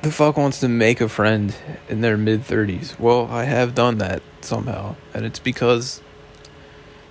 The 0.03 0.13
fuck 0.13 0.37
wants 0.37 0.61
to 0.61 0.69
make 0.69 1.01
a 1.01 1.09
friend 1.09 1.57
in 1.89 2.03
their 2.03 2.19
mid 2.19 2.43
30s? 2.43 2.99
Well, 2.99 3.27
I 3.31 3.45
have 3.45 3.75
done 3.75 3.97
that 3.99 4.21
somehow, 4.43 4.97
and 5.15 5.25
it's 5.25 5.39
because 5.39 6.03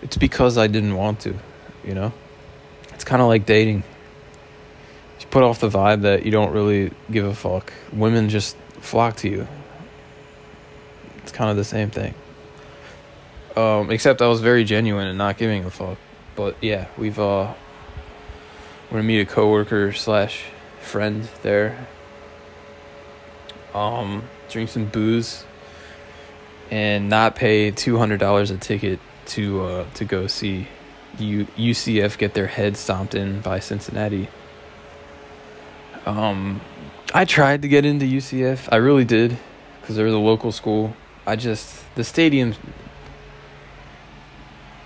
it's 0.06 0.18
because 0.18 0.56
I 0.56 0.68
didn't 0.68 0.96
want 0.96 1.22
to, 1.22 1.34
you 1.84 1.96
know? 1.96 2.14
It's 2.94 3.04
kind 3.04 3.24
of 3.24 3.28
like 3.28 3.48
dating 3.48 3.82
You 5.20 5.26
put 5.32 5.42
off 5.42 5.60
the 5.60 5.68
vibe 5.68 6.04
that 6.04 6.24
you 6.26 6.32
don't 6.32 6.52
really 6.52 6.92
give 7.10 7.26
a 7.26 7.34
fuck. 7.34 7.74
Women 7.92 8.30
just 8.30 8.56
flock 8.82 9.16
to 9.18 9.30
you. 9.30 9.48
It's 11.24 11.32
kind 11.32 11.50
of 11.50 11.58
the 11.58 11.64
same 11.64 11.90
thing. 11.90 12.14
Um, 13.56 13.90
except 13.90 14.22
I 14.22 14.28
was 14.28 14.42
very 14.42 14.64
genuine 14.64 15.08
and 15.08 15.18
not 15.18 15.40
giving 15.40 15.66
a 15.66 15.72
fuck. 15.72 15.98
But 16.36 16.56
yeah, 16.62 16.88
we've 17.00 17.18
uh, 17.18 17.52
we're 18.86 18.98
gonna 18.98 19.04
meet 19.04 19.22
a 19.22 19.26
coworker 19.26 19.92
slash 19.92 20.44
friend 20.82 21.28
there. 21.42 21.88
Um, 23.74 24.24
drink 24.50 24.70
some 24.70 24.86
booze, 24.86 25.46
and 26.70 27.10
not 27.10 27.36
pay 27.36 27.72
two 27.72 27.98
hundred 27.98 28.20
dollars 28.20 28.52
a 28.52 28.58
ticket 28.58 29.00
to 29.28 29.62
uh 29.62 29.86
to 29.96 30.06
go 30.06 30.28
see 30.28 30.68
U- 31.20 31.48
UCF 31.58 32.18
get 32.18 32.34
their 32.34 32.48
head 32.48 32.78
stomped 32.78 33.16
in 33.16 33.42
by 33.42 33.60
Cincinnati. 33.60 34.28
Um, 36.06 36.62
I 37.14 37.26
tried 37.26 37.62
to 37.62 37.68
get 37.68 37.86
into 37.86 38.06
UCF. 38.06 38.70
I 38.72 38.78
really 38.78 39.06
did 39.06 39.38
because 39.82 39.98
was 39.98 40.14
a 40.14 40.18
local 40.18 40.52
school. 40.52 40.96
I 41.26 41.36
just 41.36 41.84
the 41.96 42.04
stadium. 42.04 42.56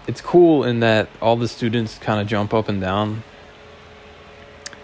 It's 0.07 0.21
cool 0.21 0.63
in 0.63 0.79
that 0.79 1.09
all 1.21 1.35
the 1.35 1.47
students 1.47 1.97
kind 1.99 2.19
of 2.19 2.27
jump 2.27 2.53
up 2.53 2.67
and 2.69 2.81
down. 2.81 3.23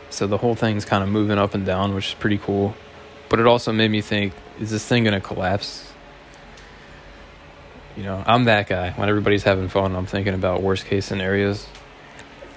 So 0.09 0.27
the 0.27 0.37
whole 0.37 0.55
thing's 0.55 0.85
kind 0.85 1.03
of 1.03 1.09
moving 1.09 1.37
up 1.37 1.53
and 1.53 1.65
down, 1.65 1.93
which 1.93 2.09
is 2.09 2.13
pretty 2.13 2.37
cool. 2.37 2.75
But 3.29 3.39
it 3.39 3.47
also 3.47 3.71
made 3.71 3.91
me 3.91 4.01
think: 4.01 4.33
Is 4.59 4.71
this 4.71 4.85
thing 4.85 5.03
gonna 5.03 5.21
collapse? 5.21 5.93
You 7.95 8.03
know, 8.03 8.23
I'm 8.25 8.45
that 8.45 8.67
guy. 8.67 8.91
When 8.91 9.07
everybody's 9.07 9.43
having 9.43 9.69
fun, 9.69 9.95
I'm 9.95 10.05
thinking 10.05 10.33
about 10.33 10.61
worst 10.61 10.85
case 10.85 11.05
scenarios. 11.05 11.65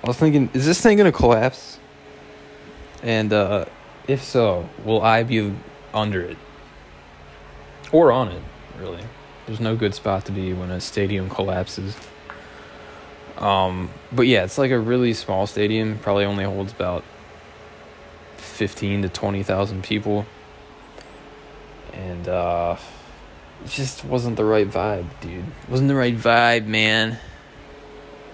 I 0.02 0.06
was 0.06 0.16
thinking, 0.16 0.50
is 0.52 0.66
this 0.66 0.80
thing 0.80 0.98
gonna 0.98 1.12
collapse? 1.12 1.78
And 3.02 3.32
uh, 3.32 3.66
if 4.08 4.22
so, 4.22 4.68
will 4.84 5.02
I 5.02 5.22
be 5.22 5.54
under 5.94 6.22
it? 6.22 6.36
Or 7.92 8.10
on 8.10 8.28
it, 8.28 8.42
really. 8.78 9.02
There's 9.46 9.60
no 9.60 9.76
good 9.76 9.94
spot 9.94 10.24
to 10.26 10.32
be 10.32 10.52
when 10.52 10.70
a 10.70 10.80
stadium 10.80 11.30
collapses. 11.30 11.96
Um, 13.38 13.90
but 14.10 14.26
yeah, 14.26 14.44
it's 14.44 14.58
like 14.58 14.72
a 14.72 14.78
really 14.78 15.14
small 15.14 15.46
stadium, 15.46 15.98
probably 15.98 16.24
only 16.24 16.44
holds 16.44 16.72
about 16.72 17.04
15 18.36 19.02
to 19.02 19.08
20,000 19.08 19.84
people. 19.84 20.26
And 21.92 22.28
uh, 22.28 22.76
it 23.64 23.70
just 23.70 24.04
wasn't 24.04 24.36
the 24.36 24.44
right 24.44 24.68
vibe, 24.68 25.06
dude. 25.20 25.44
It 25.44 25.68
wasn't 25.68 25.88
the 25.88 25.94
right 25.94 26.16
vibe, 26.16 26.66
man. 26.66 27.18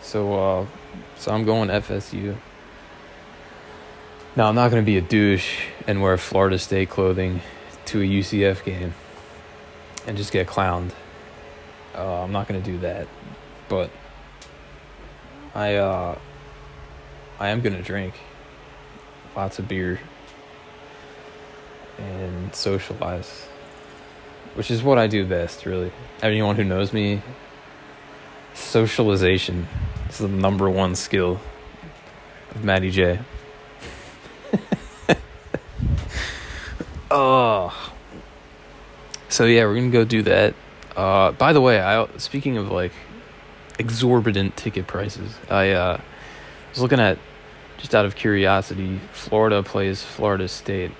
So 0.03 0.35
uh, 0.35 0.67
so 1.17 1.33
I'm 1.33 1.45
going 1.45 1.69
FSU. 1.69 2.37
Now, 4.37 4.49
I'm 4.49 4.57
not 4.57 4.71
to 4.83 4.87
be 4.87 4.99
a 4.99 5.01
douche 5.01 5.63
and 5.87 6.03
wear 6.03 6.17
Florida 6.17 6.59
State 6.59 6.91
clothing 6.91 7.41
to 7.87 8.01
a 8.01 8.05
UCF 8.05 8.65
game 8.65 8.93
and 10.09 10.17
just 10.17 10.33
get 10.33 10.49
clowned. 10.49 10.91
Uh, 11.95 12.25
I'm 12.25 12.33
not 12.33 12.49
to 12.61 12.71
do 12.71 12.79
that. 12.79 13.07
But 13.69 13.91
I 15.55 15.77
uh, 15.77 16.19
I 17.39 17.49
am 17.49 17.61
to 17.75 17.83
drink 17.83 18.15
lots 19.37 19.59
of 19.59 19.69
beer 19.69 20.01
and 21.99 22.55
socialize, 22.55 23.47
which 24.55 24.71
is 24.71 24.83
what 24.83 24.99
I 24.99 25.07
do 25.07 25.27
best, 25.27 25.67
really. 25.67 25.93
Anyone 26.23 26.57
who 26.57 26.65
knows 26.65 26.93
me, 26.93 27.23
socialization 28.55 29.67
is 30.09 30.19
the 30.19 30.29
number 30.29 30.71
one 30.71 30.95
skill 30.95 31.41
of 32.55 32.65
Matty 32.65 32.91
J. 32.91 33.21
oh. 37.11 37.93
So 39.29 39.47
yeah, 39.47 39.65
we're 39.65 39.75
gonna 39.75 39.91
go 39.91 40.05
do 40.05 40.23
that. 40.23 40.55
Uh, 40.97 41.33
by 41.33 41.53
the 41.53 41.61
way, 41.61 41.81
I 41.81 42.07
speaking 42.19 42.57
of 42.57 42.71
like 42.71 42.93
exorbitant 43.79 44.57
ticket 44.57 44.87
prices, 44.87 45.35
I 45.51 45.71
uh, 45.71 46.01
was 46.71 46.81
looking 46.81 47.01
at 47.01 47.19
just 47.79 47.95
out 47.95 48.05
of 48.05 48.15
curiosity. 48.15 49.01
Florida 49.13 49.63
plays 49.65 50.03
Florida 50.03 50.47
State, 50.47 50.93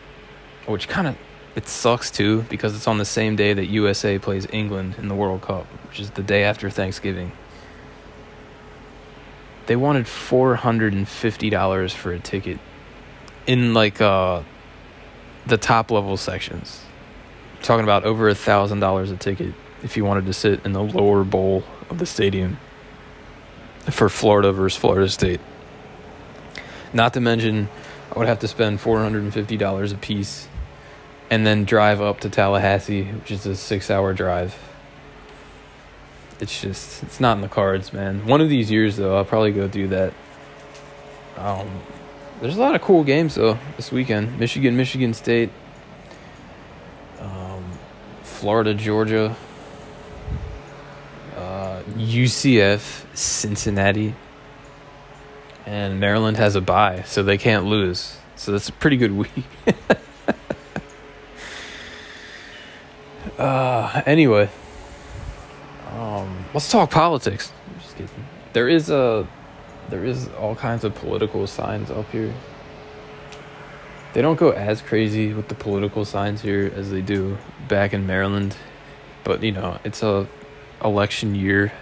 which 0.67 0.89
kind 0.89 1.07
of 1.07 1.17
it 1.55 1.69
sucks 1.69 2.11
too 2.11 2.43
because 2.49 2.75
it's 2.75 2.89
on 2.89 2.99
the 2.99 3.05
same 3.05 3.37
day 3.37 3.53
that 3.53 3.67
USA 3.67 4.19
plays 4.19 4.47
England 4.53 4.97
in 4.99 5.09
the 5.09 5.15
World 5.15 5.43
Cup, 5.43 5.67
which 5.89 6.01
is 6.01 6.11
the 6.13 6.23
day 6.23 6.45
after 6.45 6.69
Thanksgiving. 6.71 7.33
They 9.67 9.77
wanted 9.77 10.07
four 10.07 10.57
hundred 10.57 10.93
and 10.93 11.09
fifty 11.09 11.51
dollars 11.51 11.93
for 11.95 12.13
a 12.13 12.19
ticket 12.19 12.59
in 13.47 13.73
like 13.75 14.01
uh 14.01 14.43
the 15.47 15.57
top 15.59 15.91
level 15.91 16.17
sections. 16.17 16.83
talking 17.63 17.85
about 17.85 18.05
over 18.05 18.29
a 18.29 18.35
thousand 18.35 18.81
dollars 18.81 19.11
a 19.11 19.17
ticket 19.17 19.55
if 19.83 19.97
you 19.97 20.05
wanted 20.05 20.27
to 20.27 20.33
sit 20.33 20.65
in 20.65 20.73
the 20.73 20.83
lower 20.83 21.25
bowl 21.25 21.63
of 21.91 21.99
the 21.99 22.07
stadium 22.07 22.59
for 23.91 24.09
Florida 24.09 24.53
versus 24.53 24.79
Florida 24.79 25.09
State. 25.09 25.41
Not 26.93 27.13
to 27.15 27.21
mention, 27.21 27.69
I 28.15 28.19
would 28.19 28.29
have 28.29 28.39
to 28.41 28.49
spend 28.49 28.81
four 28.81 28.99
hundred 29.01 29.23
and 29.23 29.33
fifty 29.33 29.57
dollars 29.57 29.93
a 29.93 29.97
piece, 29.97 30.49
and 31.35 31.45
then 31.45 31.65
drive 31.65 32.01
up 32.01 32.21
to 32.21 32.31
Tallahassee, 32.31 33.03
which 33.03 33.33
is 33.33 33.45
a 33.45 33.57
six-hour 33.57 34.15
drive. 34.15 34.57
It's 36.39 36.61
just, 36.61 37.03
it's 37.03 37.19
not 37.19 37.37
in 37.37 37.43
the 37.43 37.49
cards, 37.49 37.93
man. 37.93 38.25
One 38.25 38.41
of 38.41 38.49
these 38.49 38.71
years, 38.71 38.97
though, 38.97 39.17
I'll 39.17 39.25
probably 39.25 39.51
go 39.51 39.67
do 39.67 39.89
that. 39.89 40.15
Um, 41.37 41.69
there's 42.41 42.57
a 42.57 42.61
lot 42.61 42.77
of 42.77 42.83
cool 42.83 43.03
games 43.03 43.35
though 43.35 43.59
this 43.77 43.91
weekend. 43.91 44.39
Michigan, 44.39 44.77
Michigan 44.77 45.13
State, 45.13 45.51
um, 47.19 47.65
Florida, 48.23 48.73
Georgia, 48.75 49.35
uh, 51.37 51.83
UCF, 51.97 53.07
Cincinnati, 53.17 54.15
and 55.67 55.99
Maryland 55.99 56.37
has 56.37 56.55
a 56.55 56.61
bye, 56.61 57.03
so 57.03 57.25
they 57.25 57.39
can't 57.39 57.65
lose. 57.65 58.19
So 58.37 58.53
that's 58.53 58.69
a 58.69 58.73
pretty 58.73 58.99
good 58.99 59.13
week. 59.13 59.45
uh, 63.39 64.03
anyway, 64.07 64.49
um, 65.91 66.45
let's 66.53 66.71
talk 66.71 66.91
politics. 66.91 67.53
Just 67.81 67.97
kidding. 67.97 68.27
There 68.53 68.69
is 68.69 68.91
a 68.91 69.27
there 69.89 70.05
is 70.05 70.29
all 70.41 70.55
kinds 70.55 70.85
of 70.85 70.95
political 70.95 71.47
signs 71.47 71.91
up 71.91 72.11
here. 72.11 72.33
They 74.13 74.23
don't 74.23 74.37
go 74.37 74.51
as 74.51 74.81
crazy 74.81 75.33
with 75.33 75.49
the 75.49 75.55
political 75.55 76.05
signs 76.05 76.41
here 76.41 76.73
as 76.75 76.91
they 76.91 77.03
do 77.03 77.37
back 77.69 77.93
in 77.93 78.07
Maryland, 78.07 78.57
but 79.25 79.43
you 79.43 79.53
know, 79.53 79.79
it's 79.85 80.03
a 80.03 80.29
election 80.83 81.35
year. 81.35 81.73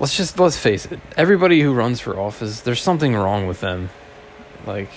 Let's 0.00 0.16
just 0.16 0.38
let's 0.38 0.58
face 0.58 0.86
it. 0.86 0.98
Everybody 1.16 1.60
who 1.60 1.72
runs 1.72 2.00
for 2.00 2.18
office, 2.18 2.60
there's 2.60 2.82
something 2.82 3.14
wrong 3.14 3.46
with 3.46 3.60
them. 3.60 3.90
Like, 4.66 4.90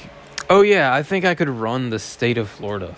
oh 0.49 0.61
yeah, 0.61 0.93
I 0.93 1.03
think 1.03 1.25
I 1.25 1.35
could 1.35 1.49
run 1.49 1.91
the 1.91 1.99
state 1.99 2.39
of 2.39 2.49
Florida. 2.49 2.95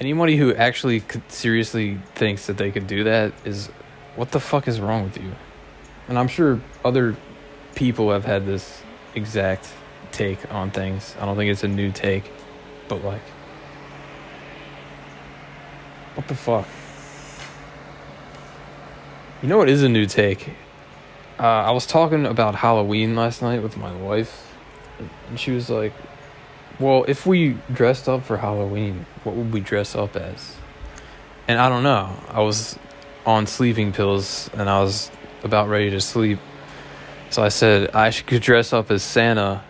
Anybody 0.00 0.36
who 0.36 0.54
actually 0.54 1.00
could 1.00 1.30
seriously 1.30 2.00
thinks 2.14 2.46
that 2.46 2.56
they 2.56 2.70
could 2.70 2.86
do 2.86 3.04
that 3.04 3.32
is 3.44 3.68
what 4.16 4.32
the 4.32 4.40
fuck 4.40 4.66
is 4.66 4.80
wrong 4.80 5.04
with 5.04 5.16
you? 5.16 5.32
And 6.08 6.18
I'm 6.18 6.28
sure 6.28 6.60
other 6.84 7.16
people 7.74 8.10
have 8.10 8.24
had 8.24 8.44
this 8.44 8.82
exact 9.14 9.72
take 10.10 10.52
on 10.52 10.70
things. 10.70 11.14
I 11.20 11.26
don't 11.26 11.36
think 11.36 11.50
it's 11.50 11.64
a 11.64 11.68
new 11.68 11.92
take, 11.92 12.30
but 12.88 13.04
like, 13.04 13.22
what 16.14 16.28
the 16.28 16.34
fuck? 16.34 16.66
You 19.42 19.48
know 19.48 19.58
what 19.58 19.68
is 19.68 19.82
a 19.82 19.88
new 19.88 20.06
take? 20.06 20.50
Uh, 21.38 21.42
I 21.42 21.70
was 21.72 21.86
talking 21.86 22.26
about 22.26 22.54
Halloween 22.54 23.16
last 23.16 23.42
night 23.42 23.62
with 23.62 23.76
my 23.76 23.94
wife, 23.94 24.54
and 25.28 25.38
she 25.38 25.50
was 25.50 25.68
like, 25.68 25.92
Well, 26.80 27.04
if 27.06 27.24
we 27.24 27.56
dressed 27.72 28.08
up 28.08 28.24
for 28.24 28.38
Halloween, 28.38 29.06
what 29.22 29.36
would 29.36 29.52
we 29.52 29.60
dress 29.60 29.94
up 29.94 30.16
as? 30.16 30.56
And 31.46 31.60
I 31.60 31.68
don't 31.68 31.84
know. 31.84 32.16
I 32.28 32.40
was 32.40 32.76
on 33.24 33.46
sleeping 33.46 33.92
pills 33.92 34.50
and 34.54 34.68
I 34.68 34.80
was 34.80 35.10
about 35.44 35.68
ready 35.68 35.90
to 35.90 36.00
sleep. 36.00 36.40
So 37.30 37.42
I 37.42 37.48
said, 37.48 37.94
I 37.94 38.10
could 38.10 38.42
dress 38.42 38.72
up 38.72 38.90
as 38.90 39.02
Santa. 39.02 39.62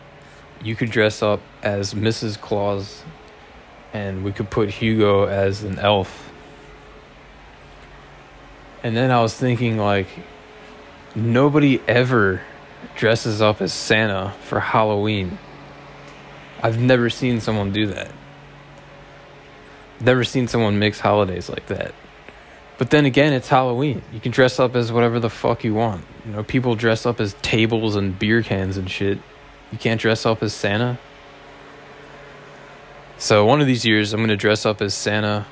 You 0.63 0.77
could 0.77 0.91
dress 0.91 1.23
up 1.23 1.41
as 1.63 1.93
Mrs. 1.95 2.41
Claus. 2.41 3.03
And 3.93 4.25
we 4.25 4.33
could 4.33 4.51
put 4.51 4.71
Hugo 4.71 5.25
as 5.25 5.63
an 5.63 5.79
elf. 5.79 6.33
And 8.83 8.97
then 8.97 9.11
I 9.11 9.21
was 9.21 9.35
thinking, 9.35 9.79
like, 9.79 10.09
nobody 11.15 11.81
ever 11.87 12.43
dresses 12.97 13.41
up 13.41 13.63
as 13.63 13.73
Santa 13.73 14.35
for 14.43 14.61
Halloween. 14.61 15.39
I've 16.65 16.81
never 16.81 17.11
seen 17.11 17.43
someone 17.43 17.73
do 17.73 17.89
that. 17.89 18.11
Never 20.01 20.25
seen 20.25 20.49
someone 20.49 20.79
mix 20.79 20.99
holidays 20.99 21.51
like 21.51 21.67
that. 21.67 21.95
But 22.79 22.89
then 22.89 23.05
again, 23.05 23.35
it's 23.35 23.49
Halloween. 23.49 24.01
You 24.15 24.19
can 24.19 24.33
dress 24.33 24.59
up 24.59 24.75
as 24.75 24.91
whatever 24.91 25.21
the 25.21 25.29
fuck 25.29 25.63
you 25.63 25.75
want. 25.75 26.07
You 26.25 26.33
know, 26.33 26.43
people 26.43 26.75
dress 26.75 27.05
up 27.05 27.21
as 27.21 27.35
tables 27.43 27.97
and 27.97 28.19
beer 28.19 28.43
cans 28.43 28.79
and 28.79 28.91
shit. 28.91 29.19
You 29.73 29.77
can't 29.77 30.01
dress 30.01 30.25
up 30.25 30.43
as 30.43 30.55
Santa. 30.55 30.99
So 33.19 33.45
one 33.45 33.61
of 33.61 33.67
these 33.67 33.85
years, 33.85 34.15
I'm 34.15 34.21
gonna 34.21 34.35
dress 34.35 34.65
up 34.65 34.81
as 34.81 34.95
Santa, 34.95 35.45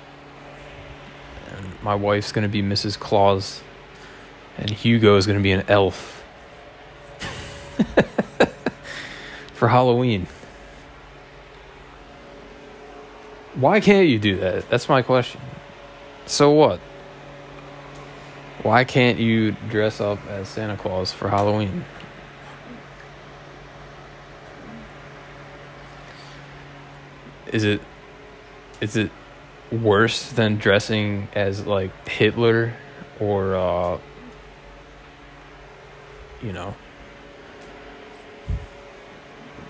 and 1.51 1.83
my 1.83 1.95
wife's 1.95 2.33
gonna 2.33 2.49
be 2.49 2.63
Mrs. 2.63 2.99
Claus, 2.99 3.63
and 4.57 4.71
Hugo 4.71 5.17
is 5.17 5.27
gonna 5.27 5.41
be 5.41 5.53
an 5.53 5.65
elf 5.69 6.25
for 9.53 9.69
Halloween. 9.69 10.27
Why 13.55 13.81
can't 13.81 14.09
you 14.09 14.19
do 14.19 14.37
that? 14.39 14.69
That's 14.71 14.89
my 14.89 15.03
question. 15.03 15.41
So 16.27 16.51
what? 16.51 16.81
Why 18.63 18.85
can't 18.85 19.19
you 19.19 19.53
dress 19.69 20.01
up 20.01 20.19
as 20.29 20.49
Santa 20.49 20.77
Claus 20.77 21.13
for 21.13 21.29
Halloween? 21.29 21.85
is 27.53 27.65
it 27.65 27.81
is 28.81 28.97
it 28.97 29.11
worse 29.71 30.33
than 30.33 30.57
dressing 30.57 31.29
as 31.35 31.67
like 31.67 32.09
Hitler 32.09 32.73
or 33.21 33.55
uh 33.55 33.99
you 36.43 36.53
know 36.53 36.75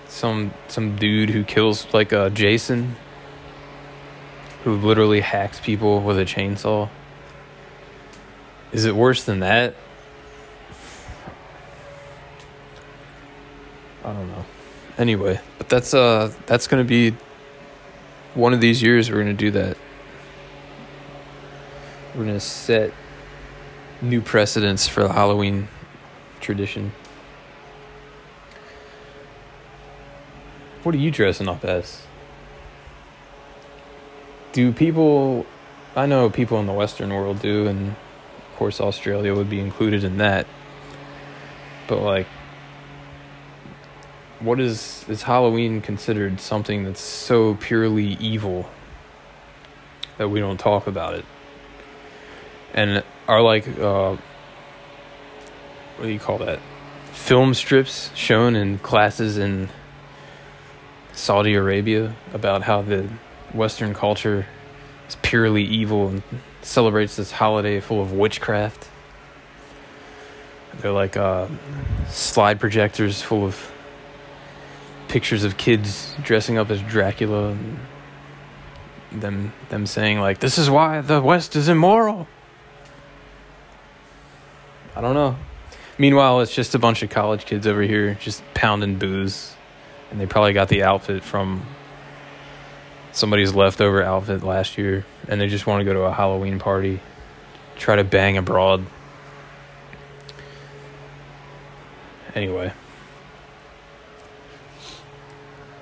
some 0.09 0.55
some 0.69 0.97
dude 0.97 1.31
who 1.31 1.45
kills 1.45 1.93
like 1.93 2.13
uh 2.13 2.31
Jason 2.31 2.97
who 4.65 4.77
literally 4.77 5.21
hacks 5.21 5.61
people 5.61 6.01
with 6.01 6.19
a 6.19 6.25
chainsaw. 6.25 6.89
Is 8.73 8.85
it 8.85 8.95
worse 8.95 9.25
than 9.25 9.41
that? 9.41 9.75
I 14.05 14.13
don't 14.13 14.29
know. 14.29 14.45
Anyway 14.99 15.41
but 15.63 15.69
that's 15.69 15.95
uh 15.95 16.33
that's 16.47 16.67
gonna 16.67 16.83
be 16.83 17.15
one 18.35 18.53
of 18.53 18.61
these 18.61 18.83
years 18.83 19.09
we're 19.09 19.19
gonna 19.19 19.33
do 19.33 19.53
that. 19.53 19.77
We're 22.17 22.25
gonna 22.25 22.41
set 22.41 22.93
new 24.01 24.21
precedents 24.21 24.89
for 24.89 25.05
the 25.05 25.13
halloween 25.13 25.69
tradition. 26.41 26.91
What 30.83 30.97
are 30.97 30.99
you 30.99 31.13
dressing 31.13 31.49
up 31.49 31.65
as 31.65 32.03
do 34.53 34.73
people 34.73 35.47
i 35.97 36.07
know 36.07 36.31
people 36.31 36.59
in 36.61 36.67
the 36.67 36.73
western 36.73 37.13
world 37.13 37.41
do 37.41 37.67
and 37.67 37.89
of 37.89 38.57
course 38.57 38.81
australia 38.81 39.35
would 39.35 39.51
be 39.51 39.61
included 39.61 40.05
in 40.05 40.19
that 40.19 40.47
but 41.89 41.99
like 41.99 42.27
what 44.43 44.59
is 44.59 45.05
is 45.09 45.23
Halloween 45.23 45.81
considered 45.81 46.41
something 46.41 46.85
that's 46.85 47.01
so 47.01 47.55
purely 47.55 48.15
evil 48.15 48.69
that 50.19 50.29
we 50.29 50.41
don't 50.41 50.59
talk 50.59 50.87
about 50.87 51.15
it? 51.15 51.25
And 52.75 53.03
are 53.29 53.43
like 53.43 53.67
uh 53.79 54.17
what 55.97 56.07
do 56.07 56.11
you 56.11 56.19
call 56.19 56.39
that? 56.39 56.59
Film 57.13 57.55
strips 57.55 58.11
shown 58.15 58.57
in 58.57 58.79
classes 58.79 59.39
in 59.39 59.69
Saudi 61.13 61.55
Arabia 61.55 62.17
about 62.33 62.63
how 62.63 62.83
the 62.83 63.09
Western 63.55 63.95
culture 63.95 64.47
is 65.09 65.17
purely 65.23 65.63
evil 65.63 66.09
and 66.09 66.23
celebrates 66.63 67.17
this 67.17 67.33
holiday 67.33 67.81
full 67.81 68.01
of 68.01 68.13
witchcraft. 68.13 68.89
They're 70.79 70.93
like 70.93 71.17
uh, 71.17 71.49
slide 72.09 72.61
projectors 72.61 73.21
full 73.21 73.45
of 73.45 73.71
pictures 75.09 75.45
of 75.45 75.59
kids 75.59 76.15
dressing 76.23 76.57
up 76.57 76.71
as 76.71 76.81
Dracula 76.83 77.51
and 77.51 77.79
them 79.13 79.53
them 79.69 79.87
saying 79.87 80.21
like 80.21 80.39
this 80.39 80.57
is 80.57 80.71
why 80.71 81.03
the 81.03 81.21
west 81.21 81.55
is 81.55 81.69
immoral. 81.69 82.27
I 84.97 85.03
don't 85.03 85.15
know. 85.15 85.37
Meanwhile, 85.99 86.41
it's 86.41 86.55
just 86.55 86.75
a 86.75 86.79
bunch 86.79 87.03
of 87.03 87.11
college 87.11 87.45
kids 87.45 87.67
over 87.67 87.83
here 87.83 88.15
just 88.15 88.43
pounding 88.55 88.97
booze 88.97 89.55
and 90.11 90.19
they 90.19 90.27
probably 90.27 90.55
got 90.55 90.69
the 90.69 90.83
outfit 90.83 91.23
from 91.23 91.67
somebody's 93.13 93.55
leftover 93.55 94.03
outfit 94.03 94.43
last 94.43 94.77
year 94.79 95.05
and 95.29 95.41
they 95.41 95.49
just 95.49 95.67
want 95.67 95.81
to 95.81 95.85
go 95.85 95.93
to 95.93 96.01
a 96.01 96.13
Halloween 96.13 96.59
party, 96.59 97.01
try 97.77 97.97
to 97.97 98.05
bang 98.05 98.37
abroad. 98.37 98.85
Anyway, 102.35 102.73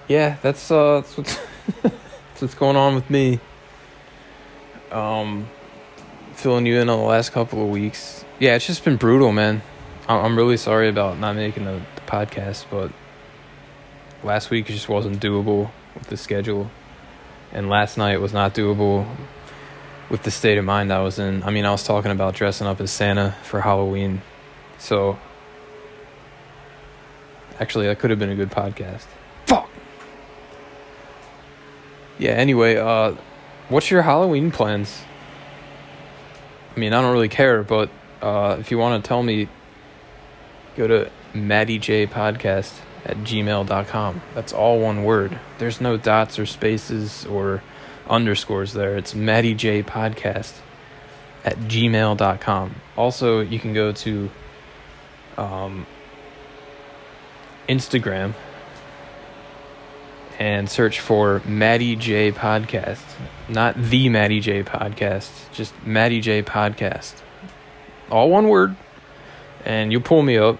yeah, 0.09 0.37
that's 0.43 0.71
uh, 0.71 1.01
that's 1.01 1.17
what's, 1.17 1.39
that's 1.83 2.43
what's 2.43 2.55
going 2.55 2.77
on 2.77 2.97
with 2.97 3.09
me. 3.09 3.39
Um, 4.91 5.49
filling 6.35 6.67
you 6.67 6.81
in 6.81 6.89
on 6.89 6.99
the 6.99 7.05
last 7.05 7.31
couple 7.31 7.63
of 7.63 7.69
weeks. 7.69 8.25
Yeah, 8.41 8.57
it's 8.57 8.67
just 8.67 8.85
been 8.85 8.97
brutal, 8.97 9.31
man. 9.31 9.63
I'm 10.09 10.37
really 10.37 10.57
sorry 10.57 10.89
about 10.89 11.19
not 11.21 11.37
making 11.37 11.67
the, 11.67 11.81
the 11.95 12.01
podcast, 12.01 12.65
but 12.69 12.91
last 14.25 14.51
week 14.51 14.69
it 14.69 14.73
just 14.73 14.89
wasn't 14.89 15.21
doable 15.21 15.71
with 15.95 16.09
the 16.09 16.17
schedule, 16.17 16.69
and 17.53 17.69
last 17.69 17.97
night 17.97 18.21
was 18.21 18.33
not 18.33 18.55
doable 18.55 19.07
with 20.09 20.23
the 20.23 20.31
state 20.31 20.59
of 20.59 20.65
mind 20.65 20.93
I 20.93 21.03
was 21.03 21.19
in. 21.19 21.43
I 21.43 21.51
mean, 21.51 21.65
I 21.65 21.71
was 21.71 21.85
talking 21.85 22.11
about 22.11 22.35
dressing 22.35 22.67
up 22.67 22.81
as 22.81 22.91
Santa 22.91 23.35
for 23.43 23.61
Halloween, 23.61 24.23
so 24.79 25.19
actually, 27.59 27.87
that 27.87 27.99
could 27.99 28.11
have 28.11 28.19
been 28.19 28.31
a 28.31 28.37
good 28.37 28.51
podcast. 28.51 29.07
Fuck 29.47 29.71
yeah, 32.21 32.33
anyway, 32.33 32.77
uh, 32.77 33.15
what's 33.71 33.91
your 33.91 34.03
Halloween 34.03 34.51
plans? 34.51 35.03
I 36.77 36.79
mean, 36.79 36.93
I 36.93 37.01
don't 37.01 37.13
really 37.13 37.31
care, 37.31 37.63
but 37.63 37.89
uh, 38.21 38.59
if 38.61 38.71
you 38.71 38.77
want 38.77 39.03
to 39.03 39.09
tell 39.09 39.23
me, 39.23 39.49
go 40.77 40.87
to 40.87 41.11
Matty 41.33 41.79
J 41.79 42.07
Podcast 42.07 42.79
at 43.05 43.19
gmail.com. 43.19 44.23
That's 44.35 44.53
all 44.53 44.81
one 44.81 45.05
word. 45.05 45.39
There's 45.59 45.81
no 45.81 45.97
dots 45.97 46.39
or 46.39 46.47
spaces 46.47 47.27
or 47.27 47.63
underscores 48.09 48.73
there. 48.73 48.97
It's 48.97 49.15
Matty 49.15 49.55
J 49.55 49.83
Podcast 49.83 50.55
at 51.45 51.57
gmail.com. 51.59 52.75
Also, 52.97 53.41
you 53.41 53.59
can 53.59 53.73
go 53.73 53.93
to 53.93 54.31
um, 55.39 55.87
Instagram 57.69 58.35
and 60.39 60.71
search 60.71 61.01
for 61.01 61.43
Matty 61.47 61.97
J 61.97 62.33
Podcast. 62.33 63.03
Not 63.49 63.77
the 63.77 64.09
Matty 64.09 64.41
J 64.41 64.63
Podcast, 64.63 65.51
just 65.53 65.75
Matty 65.85 66.21
J 66.21 66.43
Podcast. 66.43 67.15
All 68.11 68.31
one 68.31 68.49
word. 68.49 68.77
And 69.65 69.93
you'll 69.93 70.01
pull 70.01 70.23
me 70.23 70.39
up. 70.39 70.59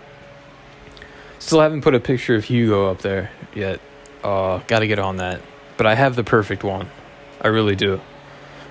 Still 1.41 1.61
haven't 1.61 1.81
put 1.81 1.95
a 1.95 2.01
picture 2.01 2.37
of 2.37 2.45
Hugo 2.45 2.91
up 2.91 3.01
there 3.01 3.31
yet. 3.55 3.81
Uh, 4.23 4.61
gotta 4.69 4.87
get 4.87 4.99
on 4.99 5.17
that. 5.17 5.41
But 5.77 5.87
I 5.87 5.95
have 5.95 6.15
the 6.15 6.23
perfect 6.23 6.63
one. 6.63 6.89
I 7.41 7.49
really 7.49 7.75
do. 7.75 8.01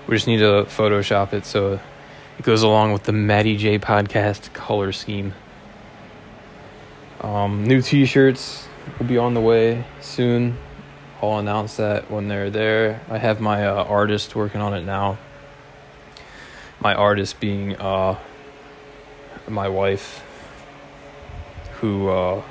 We 0.07 0.15
just 0.15 0.27
need 0.27 0.37
to 0.37 0.65
Photoshop 0.69 1.33
it 1.33 1.45
so 1.45 1.79
it 2.37 2.43
goes 2.43 2.61
along 2.61 2.93
with 2.93 3.03
the 3.03 3.11
Matty 3.11 3.57
J 3.57 3.79
Podcast 3.79 4.53
color 4.53 4.91
scheme. 4.91 5.33
Um, 7.21 7.65
new 7.65 7.81
t 7.81 8.05
shirts 8.05 8.67
will 8.97 9.07
be 9.07 9.17
on 9.17 9.33
the 9.33 9.41
way 9.41 9.83
soon. 9.99 10.55
I'll 11.21 11.39
announce 11.39 11.77
that 11.77 12.09
when 12.09 12.27
they're 12.27 12.51
there. 12.51 13.01
I 13.09 13.17
have 13.17 13.41
my 13.41 13.65
uh, 13.65 13.83
artist 13.83 14.35
working 14.35 14.61
on 14.61 14.75
it 14.75 14.83
now. 14.83 15.17
My 16.79 16.93
artist 16.93 17.39
being 17.39 17.75
uh, 17.75 18.17
my 19.47 19.67
wife, 19.67 20.23
who 21.81 22.09
uh, 22.09 22.41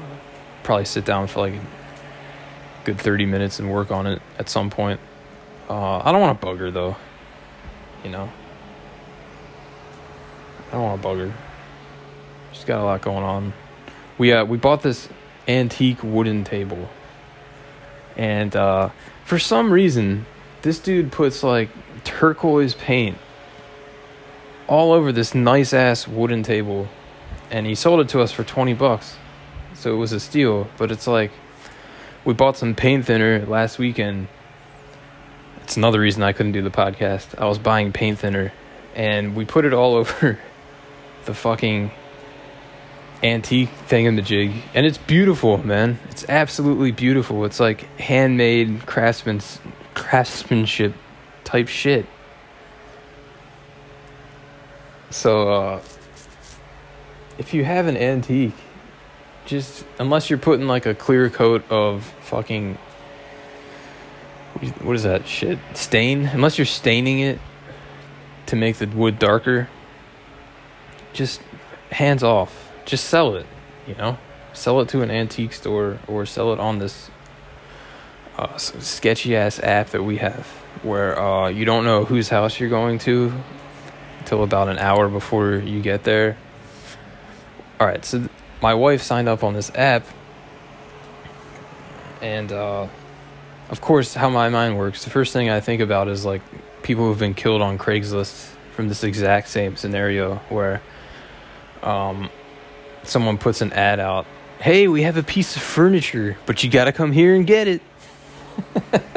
probably 0.63 0.85
sit 0.85 1.05
down 1.05 1.27
for 1.27 1.41
like 1.41 1.55
a 1.55 1.61
good 2.85 2.99
30 2.99 3.27
minutes 3.27 3.59
and 3.59 3.71
work 3.71 3.91
on 3.91 4.07
it 4.07 4.23
at 4.39 4.49
some 4.49 4.71
point. 4.71 5.01
Uh, 5.69 5.99
I 5.99 6.13
don't 6.13 6.21
want 6.21 6.41
to 6.41 6.47
bug 6.47 6.59
her 6.59 6.71
though, 6.71 6.97
you 8.05 8.11
know. 8.11 8.31
I 10.69 10.73
don't 10.73 10.83
want 10.83 11.03
to 11.03 11.09
bug 11.09 11.19
her. 11.19 11.35
She's 12.53 12.65
got 12.65 12.81
a 12.81 12.85
lot 12.85 13.03
going 13.03 13.25
on. 13.25 13.53
We 14.17 14.33
uh 14.33 14.45
we 14.45 14.59
bought 14.59 14.83
this 14.83 15.09
antique 15.47 16.03
wooden 16.03 16.45
table 16.45 16.89
and 18.19 18.55
uh, 18.57 18.91
for 19.25 19.39
some 19.39 19.73
reason, 19.73 20.27
this 20.63 20.81
dude 20.81 21.13
puts 21.13 21.45
like 21.45 21.71
turquoise 22.03 22.75
paint 22.75 23.17
all 24.67 24.93
over 24.93 25.13
this 25.13 25.35
nice 25.35 25.73
ass 25.73 26.07
wooden 26.09 26.43
table, 26.43 26.89
and 27.51 27.67
he 27.67 27.75
sold 27.75 28.01
it 28.01 28.09
to 28.11 28.21
us 28.21 28.33
for 28.33 28.45
twenty 28.45 28.75
bucks. 28.75 29.17
So 29.75 29.93
it 29.93 29.97
was 29.97 30.13
a 30.13 30.21
steal. 30.21 30.69
But 30.77 30.91
it's 30.91 31.07
like 31.07 31.31
we 32.25 32.35
bought 32.35 32.57
some 32.57 32.75
paint 32.75 33.07
thinner 33.07 33.45
last 33.47 33.79
weekend. 33.79 34.29
It's 35.63 35.77
another 35.77 36.01
reason 36.01 36.23
I 36.23 36.33
couldn't 36.33 36.53
do 36.53 36.63
the 36.63 36.71
podcast. 36.71 37.39
I 37.39 37.47
was 37.47 37.59
buying 37.59 37.93
paint 37.93 38.19
thinner, 38.19 38.53
and 38.95 39.37
we 39.37 39.45
put 39.45 39.65
it 39.65 39.73
all 39.73 39.95
over 39.97 40.39
the 41.25 41.35
fucking 41.35 41.91
antique 43.23 43.71
thing 43.87 44.05
in 44.05 44.15
the 44.15 44.23
jig 44.23 44.53
and 44.75 44.87
it's 44.87 44.99
beautiful 44.99 45.59
man 45.59 45.99
it's 46.09 46.25
absolutely 46.29 46.93
beautiful 46.93 47.45
it's 47.45 47.59
like 47.59 47.81
handmade 47.99 48.87
craftsman 48.87 49.41
craftsmanship 49.95 50.95
type 51.43 51.67
shit 51.67 52.07
so 55.11 55.49
uh 55.49 55.83
if 57.39 57.55
you 57.55 57.65
have 57.65 57.87
an 57.87 57.97
antique 57.97 58.55
just 59.47 59.85
unless 59.99 60.29
you're 60.29 60.39
putting 60.39 60.67
like 60.67 60.85
a 60.85 60.95
clear 60.95 61.31
coat 61.31 61.65
of 61.71 62.05
fucking 62.21 62.77
what 64.83 64.97
is 64.97 65.05
that 65.05 65.27
shit 65.27 65.59
stain 65.75 66.27
unless 66.27 66.59
you're 66.59 66.67
staining 66.67 67.21
it 67.21 67.39
to 68.47 68.57
make 68.57 68.77
the 68.77 68.87
wood 68.87 69.19
darker 69.19 69.69
just 71.13 71.41
hands 71.91 72.23
off 72.23 72.69
just 72.89 73.05
sell 73.05 73.37
it, 73.37 73.47
you 73.87 73.95
know? 73.97 74.17
Sell 74.55 74.81
it 74.81 74.89
to 74.89 75.03
an 75.03 75.11
antique 75.11 75.53
store 75.53 75.99
or 76.09 76.25
sell 76.25 76.55
it 76.55 76.59
on 76.59 76.79
this 76.79 77.11
uh, 78.39 78.57
sketchy 78.57 79.37
ass 79.37 79.61
app 79.61 79.91
that 79.91 80.03
we 80.03 80.17
have 80.17 80.47
where 80.83 81.21
uh, 81.21 81.49
you 81.49 81.67
don't 81.67 81.85
know 81.85 82.05
whose 82.05 82.31
house 82.31 82.59
you're 82.59 82.71
going 82.71 82.99
to 83.01 83.33
until 84.21 84.43
about 84.43 84.69
an 84.69 84.79
hour 84.79 85.09
before 85.09 85.57
you 85.57 85.83
get 85.83 86.05
there. 86.05 86.37
All 87.81 87.87
right, 87.87 88.05
so 88.05 88.29
my 88.61 88.75
wife 88.75 89.03
signed 89.03 89.29
up 89.29 89.45
on 89.45 89.55
this 89.55 89.71
app, 89.75 90.05
and 92.21 92.51
uh, 92.51 92.89
of 93.71 93.81
course, 93.81 94.15
how 94.15 94.29
my 94.31 94.49
mind 94.49 94.77
works, 94.77 95.05
the 95.05 95.11
first 95.11 95.33
thing 95.33 95.49
I 95.49 95.61
think 95.61 95.81
about 95.81 96.09
is 96.09 96.25
like 96.25 96.43
people 96.83 97.05
who've 97.05 97.19
been 97.19 97.35
killed 97.35 97.63
on 97.63 97.79
Craigslist 97.79 98.51
from 98.73 98.89
this 98.89 99.05
exact 99.05 99.49
same 99.49 99.77
scenario 99.77 100.37
where 100.49 100.83
um, 101.83 102.31
someone 103.05 103.39
puts 103.39 103.61
an 103.61 103.73
ad 103.73 104.01
out 104.01 104.27
hey, 104.61 104.89
we 104.89 105.03
have 105.03 105.17
a 105.17 105.23
piece 105.23 105.57
of 105.57 105.63
furniture, 105.63 106.37
but 106.47 106.63
you 106.63 106.71
gotta 106.71 106.93
come 106.93 107.13
here 107.13 107.35
and 107.35 107.47
get 107.47 107.69
it. 107.69 107.83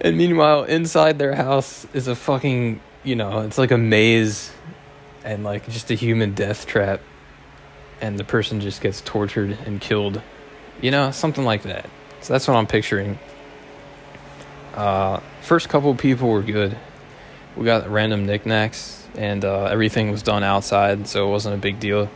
and 0.00 0.16
meanwhile, 0.16 0.64
inside 0.64 1.18
their 1.18 1.34
house 1.34 1.86
is 1.92 2.08
a 2.08 2.14
fucking, 2.14 2.80
you 3.04 3.14
know, 3.14 3.40
it's 3.40 3.58
like 3.58 3.70
a 3.70 3.78
maze 3.78 4.50
and 5.24 5.44
like 5.44 5.68
just 5.68 5.90
a 5.90 5.94
human 5.94 6.34
death 6.34 6.66
trap. 6.66 7.00
And 8.00 8.18
the 8.18 8.24
person 8.24 8.60
just 8.60 8.80
gets 8.80 9.00
tortured 9.00 9.56
and 9.64 9.80
killed. 9.80 10.20
You 10.80 10.90
know, 10.90 11.10
something 11.12 11.44
like 11.44 11.62
that. 11.62 11.88
So 12.20 12.32
that's 12.32 12.48
what 12.48 12.56
I'm 12.56 12.66
picturing. 12.66 13.18
Uh, 14.74 15.20
first 15.42 15.68
couple 15.68 15.94
people 15.94 16.28
were 16.28 16.42
good. 16.42 16.76
We 17.56 17.64
got 17.64 17.88
random 17.90 18.24
knickknacks, 18.24 19.06
and 19.16 19.44
uh, 19.44 19.64
everything 19.64 20.10
was 20.10 20.22
done 20.22 20.42
outside, 20.42 21.06
so 21.06 21.28
it 21.28 21.30
wasn't 21.30 21.54
a 21.56 21.58
big 21.58 21.78
deal. 21.78 22.10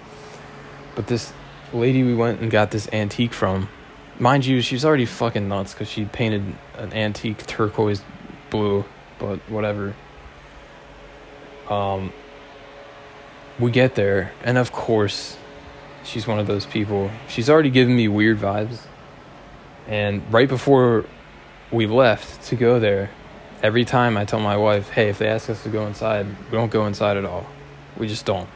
But 0.94 1.06
this 1.06 1.32
lady 1.72 2.02
we 2.02 2.14
went 2.14 2.40
and 2.40 2.50
got 2.50 2.70
this 2.70 2.88
antique 2.92 3.34
from, 3.34 3.68
mind 4.18 4.46
you, 4.46 4.62
she's 4.62 4.84
already 4.84 5.04
fucking 5.04 5.46
nuts 5.46 5.74
because 5.74 5.90
she 5.90 6.06
painted 6.06 6.42
an 6.78 6.92
antique 6.94 7.46
turquoise 7.46 8.02
blue, 8.48 8.84
but 9.18 9.38
whatever. 9.50 9.94
Um, 11.68 12.12
we 13.58 13.70
get 13.70 13.94
there, 13.94 14.32
and 14.44 14.58
of 14.58 14.72
course, 14.72 15.36
she's 16.04 16.26
one 16.26 16.38
of 16.38 16.46
those 16.46 16.66
people. 16.66 17.10
She's 17.28 17.48
already 17.48 17.70
given 17.70 17.96
me 17.96 18.08
weird 18.08 18.38
vibes. 18.38 18.80
And 19.86 20.22
right 20.32 20.48
before 20.48 21.04
we 21.70 21.86
left 21.86 22.44
to 22.48 22.56
go 22.56 22.78
there, 22.78 23.10
every 23.62 23.84
time 23.84 24.16
I 24.16 24.24
tell 24.24 24.40
my 24.40 24.56
wife, 24.56 24.90
hey, 24.90 25.08
if 25.08 25.18
they 25.18 25.28
ask 25.28 25.48
us 25.48 25.62
to 25.62 25.68
go 25.68 25.86
inside, 25.86 26.26
we 26.26 26.52
don't 26.52 26.70
go 26.70 26.86
inside 26.86 27.16
at 27.16 27.24
all. 27.24 27.46
We 27.96 28.08
just 28.08 28.26
don't. 28.26 28.48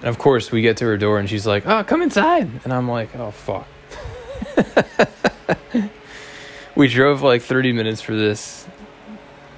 And 0.00 0.08
of 0.08 0.18
course, 0.18 0.50
we 0.50 0.62
get 0.62 0.78
to 0.78 0.86
her 0.86 0.96
door 0.96 1.18
and 1.18 1.28
she's 1.28 1.46
like, 1.46 1.66
oh, 1.66 1.84
come 1.84 2.02
inside. 2.02 2.48
And 2.64 2.72
I'm 2.72 2.88
like, 2.88 3.14
oh, 3.16 3.30
fuck. 3.30 3.66
we 6.74 6.88
drove 6.88 7.22
like 7.22 7.42
30 7.42 7.72
minutes 7.72 8.00
for 8.00 8.14
this. 8.14 8.66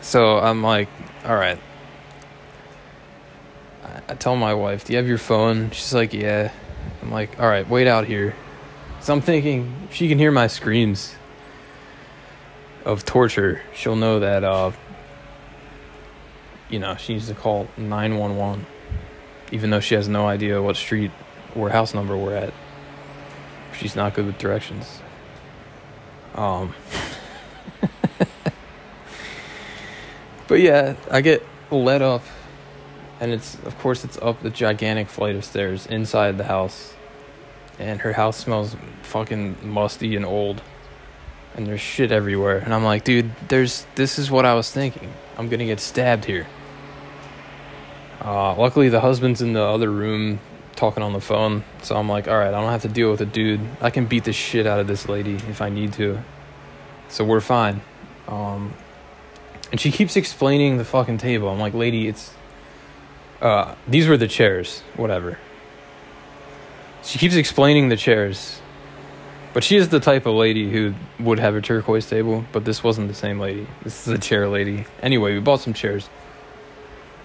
So 0.00 0.38
I'm 0.38 0.62
like, 0.62 0.88
all 1.24 1.36
right. 1.36 1.58
I 4.08 4.14
tell 4.14 4.36
my 4.36 4.54
wife, 4.54 4.84
do 4.84 4.92
you 4.92 4.98
have 4.98 5.08
your 5.08 5.18
phone? 5.18 5.70
She's 5.70 5.94
like, 5.94 6.12
yeah. 6.12 6.52
I'm 7.02 7.10
like, 7.10 7.40
all 7.40 7.48
right, 7.48 7.68
wait 7.68 7.86
out 7.86 8.06
here. 8.06 8.34
So 9.00 9.12
I'm 9.12 9.20
thinking, 9.20 9.74
if 9.88 9.94
she 9.94 10.08
can 10.08 10.18
hear 10.18 10.30
my 10.30 10.46
screams 10.46 11.14
of 12.84 13.04
torture, 13.04 13.62
she'll 13.74 13.96
know 13.96 14.20
that, 14.20 14.44
uh, 14.44 14.72
you 16.68 16.78
know, 16.78 16.96
she 16.96 17.14
needs 17.14 17.28
to 17.28 17.34
call 17.34 17.68
911 17.76 18.66
even 19.52 19.70
though 19.70 19.80
she 19.80 19.94
has 19.94 20.08
no 20.08 20.26
idea 20.26 20.60
what 20.60 20.76
street 20.76 21.12
or 21.54 21.68
house 21.68 21.94
number 21.94 22.16
we're 22.16 22.34
at. 22.34 22.52
She's 23.78 23.94
not 23.94 24.14
good 24.14 24.26
with 24.26 24.38
directions. 24.38 25.00
Um, 26.34 26.74
but 30.48 30.60
yeah, 30.60 30.96
I 31.10 31.20
get 31.20 31.46
let 31.70 32.00
up, 32.00 32.22
and 33.22 33.32
it's 33.32 33.54
of 33.64 33.78
course 33.78 34.04
it's 34.04 34.18
up 34.18 34.42
the 34.42 34.50
gigantic 34.50 35.08
flight 35.08 35.36
of 35.36 35.44
stairs 35.44 35.86
inside 35.86 36.36
the 36.38 36.44
house, 36.44 36.92
and 37.78 38.00
her 38.00 38.12
house 38.12 38.36
smells 38.36 38.76
fucking 39.02 39.56
musty 39.62 40.16
and 40.16 40.26
old, 40.26 40.60
and 41.54 41.64
there's 41.64 41.80
shit 41.80 42.10
everywhere. 42.10 42.58
And 42.58 42.74
I'm 42.74 42.82
like, 42.82 43.04
dude, 43.04 43.30
there's 43.46 43.86
this 43.94 44.18
is 44.18 44.28
what 44.28 44.44
I 44.44 44.54
was 44.54 44.72
thinking. 44.72 45.12
I'm 45.38 45.48
gonna 45.48 45.66
get 45.66 45.78
stabbed 45.78 46.24
here. 46.24 46.48
Uh, 48.20 48.56
luckily, 48.56 48.88
the 48.88 49.00
husband's 49.00 49.40
in 49.40 49.52
the 49.52 49.62
other 49.62 49.90
room 49.90 50.40
talking 50.74 51.04
on 51.04 51.12
the 51.12 51.20
phone, 51.20 51.62
so 51.80 51.94
I'm 51.94 52.08
like, 52.08 52.26
all 52.26 52.36
right, 52.36 52.48
I 52.48 52.60
don't 52.60 52.70
have 52.70 52.82
to 52.82 52.88
deal 52.88 53.12
with 53.12 53.20
a 53.20 53.26
dude. 53.26 53.60
I 53.80 53.90
can 53.90 54.06
beat 54.06 54.24
the 54.24 54.32
shit 54.32 54.66
out 54.66 54.80
of 54.80 54.88
this 54.88 55.08
lady 55.08 55.36
if 55.48 55.62
I 55.62 55.68
need 55.68 55.92
to. 55.94 56.18
So 57.08 57.24
we're 57.24 57.40
fine. 57.40 57.82
Um, 58.26 58.74
and 59.70 59.80
she 59.80 59.92
keeps 59.92 60.16
explaining 60.16 60.78
the 60.78 60.84
fucking 60.84 61.18
table. 61.18 61.50
I'm 61.50 61.60
like, 61.60 61.74
lady, 61.74 62.08
it's. 62.08 62.34
Uh, 63.42 63.74
these 63.88 64.06
were 64.06 64.16
the 64.16 64.28
chairs, 64.28 64.82
whatever. 64.96 65.36
She 67.02 67.18
keeps 67.18 67.34
explaining 67.34 67.88
the 67.88 67.96
chairs. 67.96 68.60
But 69.52 69.64
she 69.64 69.76
is 69.76 69.88
the 69.90 70.00
type 70.00 70.24
of 70.24 70.34
lady 70.34 70.70
who 70.70 70.94
would 71.18 71.38
have 71.38 71.56
a 71.56 71.60
turquoise 71.60 72.08
table, 72.08 72.44
but 72.52 72.64
this 72.64 72.82
wasn't 72.82 73.08
the 73.08 73.14
same 73.14 73.38
lady. 73.38 73.66
This 73.82 74.06
is 74.06 74.14
a 74.14 74.18
chair 74.18 74.48
lady. 74.48 74.86
Anyway, 75.02 75.34
we 75.34 75.40
bought 75.40 75.60
some 75.60 75.74
chairs. 75.74 76.08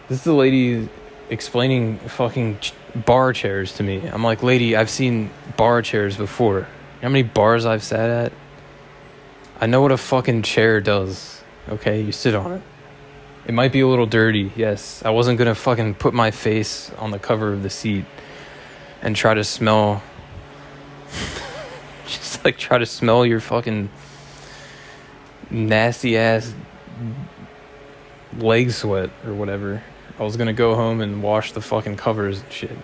This 0.09 0.17
is 0.17 0.23
the 0.23 0.33
lady 0.33 0.89
explaining 1.29 1.99
fucking 1.99 2.57
bar 3.05 3.31
chairs 3.31 3.73
to 3.75 3.83
me. 3.83 4.05
I'm 4.07 4.23
like, 4.23 4.41
lady, 4.43 4.75
I've 4.75 4.89
seen 4.89 5.29
bar 5.55 5.81
chairs 5.81 6.17
before. 6.17 6.55
You 6.55 6.63
know 6.63 6.67
how 7.03 7.09
many 7.09 7.23
bars 7.23 7.65
I've 7.65 7.83
sat 7.83 8.09
at? 8.09 8.33
I 9.61 9.67
know 9.67 9.81
what 9.81 9.91
a 9.91 9.97
fucking 9.97 10.41
chair 10.41 10.81
does. 10.81 11.43
Okay, 11.69 12.01
you 12.01 12.11
sit 12.11 12.33
on 12.35 12.53
it. 12.53 12.61
It 13.47 13.53
might 13.53 13.71
be 13.71 13.79
a 13.79 13.87
little 13.87 14.05
dirty, 14.05 14.51
yes. 14.57 15.01
I 15.05 15.11
wasn't 15.11 15.39
gonna 15.39 15.55
fucking 15.55 15.95
put 15.95 16.13
my 16.13 16.31
face 16.31 16.91
on 16.97 17.11
the 17.11 17.19
cover 17.19 17.53
of 17.53 17.63
the 17.63 17.69
seat 17.69 18.03
and 19.01 19.15
try 19.15 19.33
to 19.33 19.45
smell. 19.45 20.03
just 22.05 22.43
like 22.43 22.57
try 22.57 22.77
to 22.77 22.85
smell 22.85 23.25
your 23.25 23.39
fucking 23.39 23.89
nasty 25.49 26.17
ass 26.17 26.53
leg 28.37 28.71
sweat 28.71 29.11
or 29.25 29.33
whatever. 29.33 29.81
I 30.19 30.23
was 30.23 30.35
gonna 30.35 30.51
go 30.51 30.75
home 30.75 30.99
and 30.99 31.23
wash 31.23 31.53
the 31.53 31.61
fucking 31.61 31.95
covers 31.95 32.41
and 32.41 32.51
shit. 32.51 32.77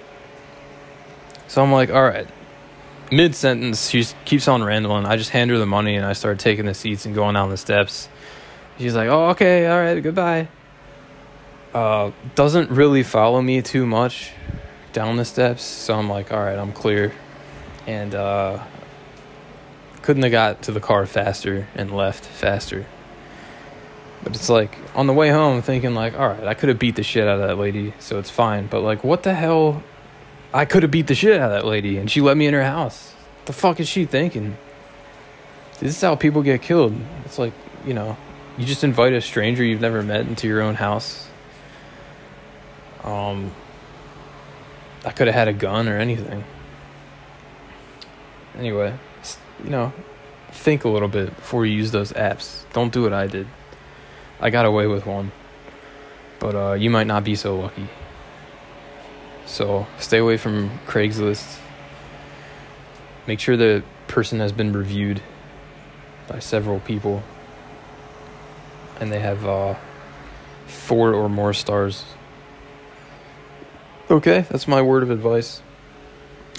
So 1.50 1.62
I'm 1.62 1.74
like, 1.74 1.90
all 1.90 2.04
right. 2.04 2.28
Mid 3.12 3.36
sentence, 3.36 3.90
she 3.90 4.06
keeps 4.24 4.48
on 4.48 4.64
rambling. 4.64 5.06
I 5.06 5.18
just 5.18 5.32
hand 5.32 5.52
her 5.52 5.58
the 5.58 5.66
money 5.66 5.98
and 5.98 6.06
I 6.06 6.14
start 6.14 6.40
taking 6.40 6.68
the 6.68 6.74
seats 6.74 7.06
and 7.06 7.14
going 7.14 7.34
down 7.34 7.50
the 7.50 7.58
steps. 7.58 8.08
She's 8.80 8.96
like, 8.96 9.10
oh, 9.10 9.30
okay, 9.30 9.68
all 9.68 9.80
right, 9.80 10.02
goodbye. 10.02 10.48
Uh, 11.74 12.12
doesn't 12.36 12.70
really 12.70 13.04
follow 13.04 13.42
me 13.42 13.62
too 13.62 13.86
much 13.86 14.32
down 14.94 15.18
the 15.18 15.26
steps, 15.26 15.64
so 15.64 15.96
I'm 15.96 16.10
like, 16.10 16.32
all 16.32 16.40
right, 16.40 16.58
I'm 16.58 16.72
clear. 16.72 17.14
And 17.88 18.16
uh, 18.16 18.64
couldn't 20.02 20.24
have 20.24 20.32
got 20.32 20.64
to 20.64 20.72
the 20.72 20.80
car 20.80 21.06
faster 21.06 21.68
and 21.76 21.96
left 21.96 22.26
faster. 22.26 22.86
But 24.24 24.36
it's 24.36 24.50
like 24.50 24.78
on 24.96 25.08
the 25.08 25.14
way 25.14 25.30
home, 25.30 25.62
thinking 25.62 25.94
like, 25.96 26.18
all 26.18 26.28
right, 26.28 26.46
I 26.46 26.54
could 26.54 26.70
have 26.70 26.80
beat 26.80 26.96
the 26.96 27.04
shit 27.04 27.28
out 27.28 27.40
of 27.40 27.48
that 27.48 27.58
lady, 27.58 27.94
so 28.00 28.20
it's 28.20 28.30
fine. 28.30 28.68
But 28.68 28.82
like, 28.82 29.04
what 29.04 29.24
the 29.24 29.34
hell? 29.34 29.84
I 30.54 30.66
could 30.66 30.84
have 30.84 30.92
beat 30.92 31.08
the 31.08 31.16
shit 31.16 31.40
out 31.40 31.52
of 31.52 31.62
that 31.62 31.68
lady, 31.68 31.98
and 31.98 32.10
she 32.10 32.22
let 32.22 32.38
me 32.38 32.46
in 32.46 32.54
her 32.54 32.64
house. 32.64 33.14
The 33.46 33.54
fuck 33.54 33.80
is 33.80 33.88
she 33.88 34.06
thinking? 34.06 34.58
This 35.80 35.96
is 35.96 36.02
how 36.02 36.16
people 36.16 36.44
get 36.44 36.62
killed. 36.62 36.96
It's 37.26 37.40
like 37.40 37.54
you 37.86 37.94
know, 37.94 38.16
you 38.58 38.66
just 38.66 38.84
invite 38.84 39.14
a 39.14 39.22
stranger 39.22 39.64
you've 39.64 39.82
never 39.82 40.04
met 40.04 40.22
into 40.22 40.48
your 40.48 40.62
own 40.62 40.76
house. 40.76 41.28
Um, 43.04 43.52
I 45.06 45.12
could 45.12 45.28
have 45.28 45.36
had 45.36 45.48
a 45.48 45.54
gun 45.54 45.88
or 45.88 45.98
anything. 45.98 46.44
Anyway, 48.58 48.94
you 49.64 49.70
know, 49.70 49.92
think 50.52 50.84
a 50.84 50.90
little 50.90 51.08
bit 51.08 51.36
before 51.36 51.66
you 51.66 51.76
use 51.76 51.92
those 51.92 52.14
apps. 52.14 52.64
Don't 52.74 52.94
do 52.94 53.04
what 53.04 53.14
I 53.14 53.28
did. 53.28 53.48
I 54.40 54.50
got 54.50 54.66
away 54.66 54.88
with 54.88 55.06
one. 55.06 55.32
But 56.40 56.56
uh, 56.56 56.74
you 56.74 56.90
might 56.90 57.08
not 57.08 57.24
be 57.24 57.36
so 57.36 57.58
lucky. 57.58 57.88
So 59.46 59.88
stay 60.00 60.20
away 60.20 60.38
from 60.38 60.80
Craigslist. 60.86 61.60
Make 63.28 63.40
sure 63.40 63.58
the 63.58 63.84
person 64.08 64.40
has 64.40 64.52
been 64.52 64.74
reviewed 64.74 65.22
by 66.28 66.40
several 66.40 66.80
people. 66.80 67.24
And 69.00 69.12
they 69.12 69.20
have 69.20 69.46
uh, 69.46 69.76
four 70.68 71.14
or 71.14 71.30
more 71.30 71.54
stars. 71.54 72.06
Okay, 74.10 74.46
that's 74.50 74.68
my 74.68 74.82
word 74.82 75.04
of 75.04 75.10
advice. 75.10 75.62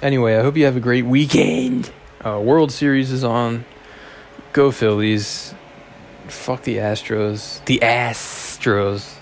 Anyway, 0.02 0.36
I 0.36 0.42
hope 0.42 0.56
you 0.56 0.64
have 0.64 0.76
a 0.76 0.80
great 0.80 1.06
weekend. 1.06 1.90
Uh, 2.24 2.40
World 2.42 2.72
Series 2.72 3.12
is 3.12 3.22
on. 3.22 3.64
Go 4.52 4.70
Phillies 4.70 5.54
fuck 6.28 6.62
the 6.62 6.78
Astros. 6.78 7.64
The 7.64 7.78
Astros. 7.80 9.16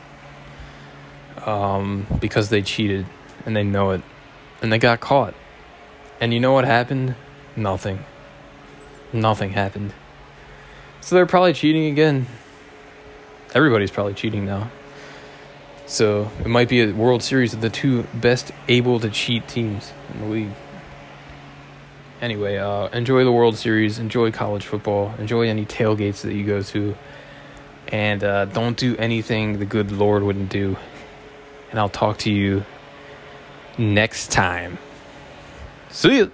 Um, 1.47 2.07
because 2.21 2.49
they 2.49 2.63
cheated 2.63 3.07
and 3.45 3.57
they 3.57 3.65
know 3.65 3.91
it. 3.91 4.03
And 4.61 4.73
they 4.73 4.79
got 4.79 5.01
caught. 5.01 5.35
And 6.21 6.33
you 6.33 6.41
know 6.41 6.53
what 6.53 6.65
happened? 6.65 7.17
Nothing. 7.57 8.05
Nothing 9.13 9.51
happened. 9.51 9.93
So 11.01 11.17
they're 11.17 11.27
probably 11.27 11.53
cheating 11.53 11.87
again. 11.87 12.27
Everybody's 13.55 13.91
probably 13.91 14.15
cheating 14.15 14.47
now. 14.47 14.71
So 15.87 16.31
it 16.41 16.49
might 16.49 16.69
be 16.69 16.81
a 16.83 16.93
World 16.93 17.23
Series 17.23 17.53
of 17.53 17.61
the 17.61 17.69
two 17.69 18.05
best 18.15 18.51
able 18.69 18.99
to 19.01 19.11
cheat 19.11 19.47
teams 19.47 19.93
in 20.15 20.21
the 20.21 20.27
league. 20.27 20.53
Anyway, 22.23 22.57
uh, 22.57 22.87
enjoy 22.89 23.25
the 23.25 23.33
World 23.33 23.57
Series, 23.57 23.99
enjoy 23.99 24.31
college 24.31 24.65
football, 24.65 25.13
enjoy 25.19 25.49
any 25.49 25.67
tailgates 25.67 26.23
that 26.23 26.33
you 26.33 26.47
go 26.47 26.63
to, 26.63 26.97
and 27.89 28.23
uh, 28.23 28.45
don't 28.47 28.77
do 28.77 28.97
anything 28.97 29.59
the 29.59 29.67
good 29.67 29.91
Lord 29.91 30.23
wouldn't 30.23 30.49
do. 30.49 30.77
And 31.71 31.81
I'll 31.81 31.89
talk 31.89 32.19
to 32.19 32.31
you 32.31 32.65
next 33.77 34.31
time. 34.31 34.79
See 35.91 36.17
you. 36.17 36.33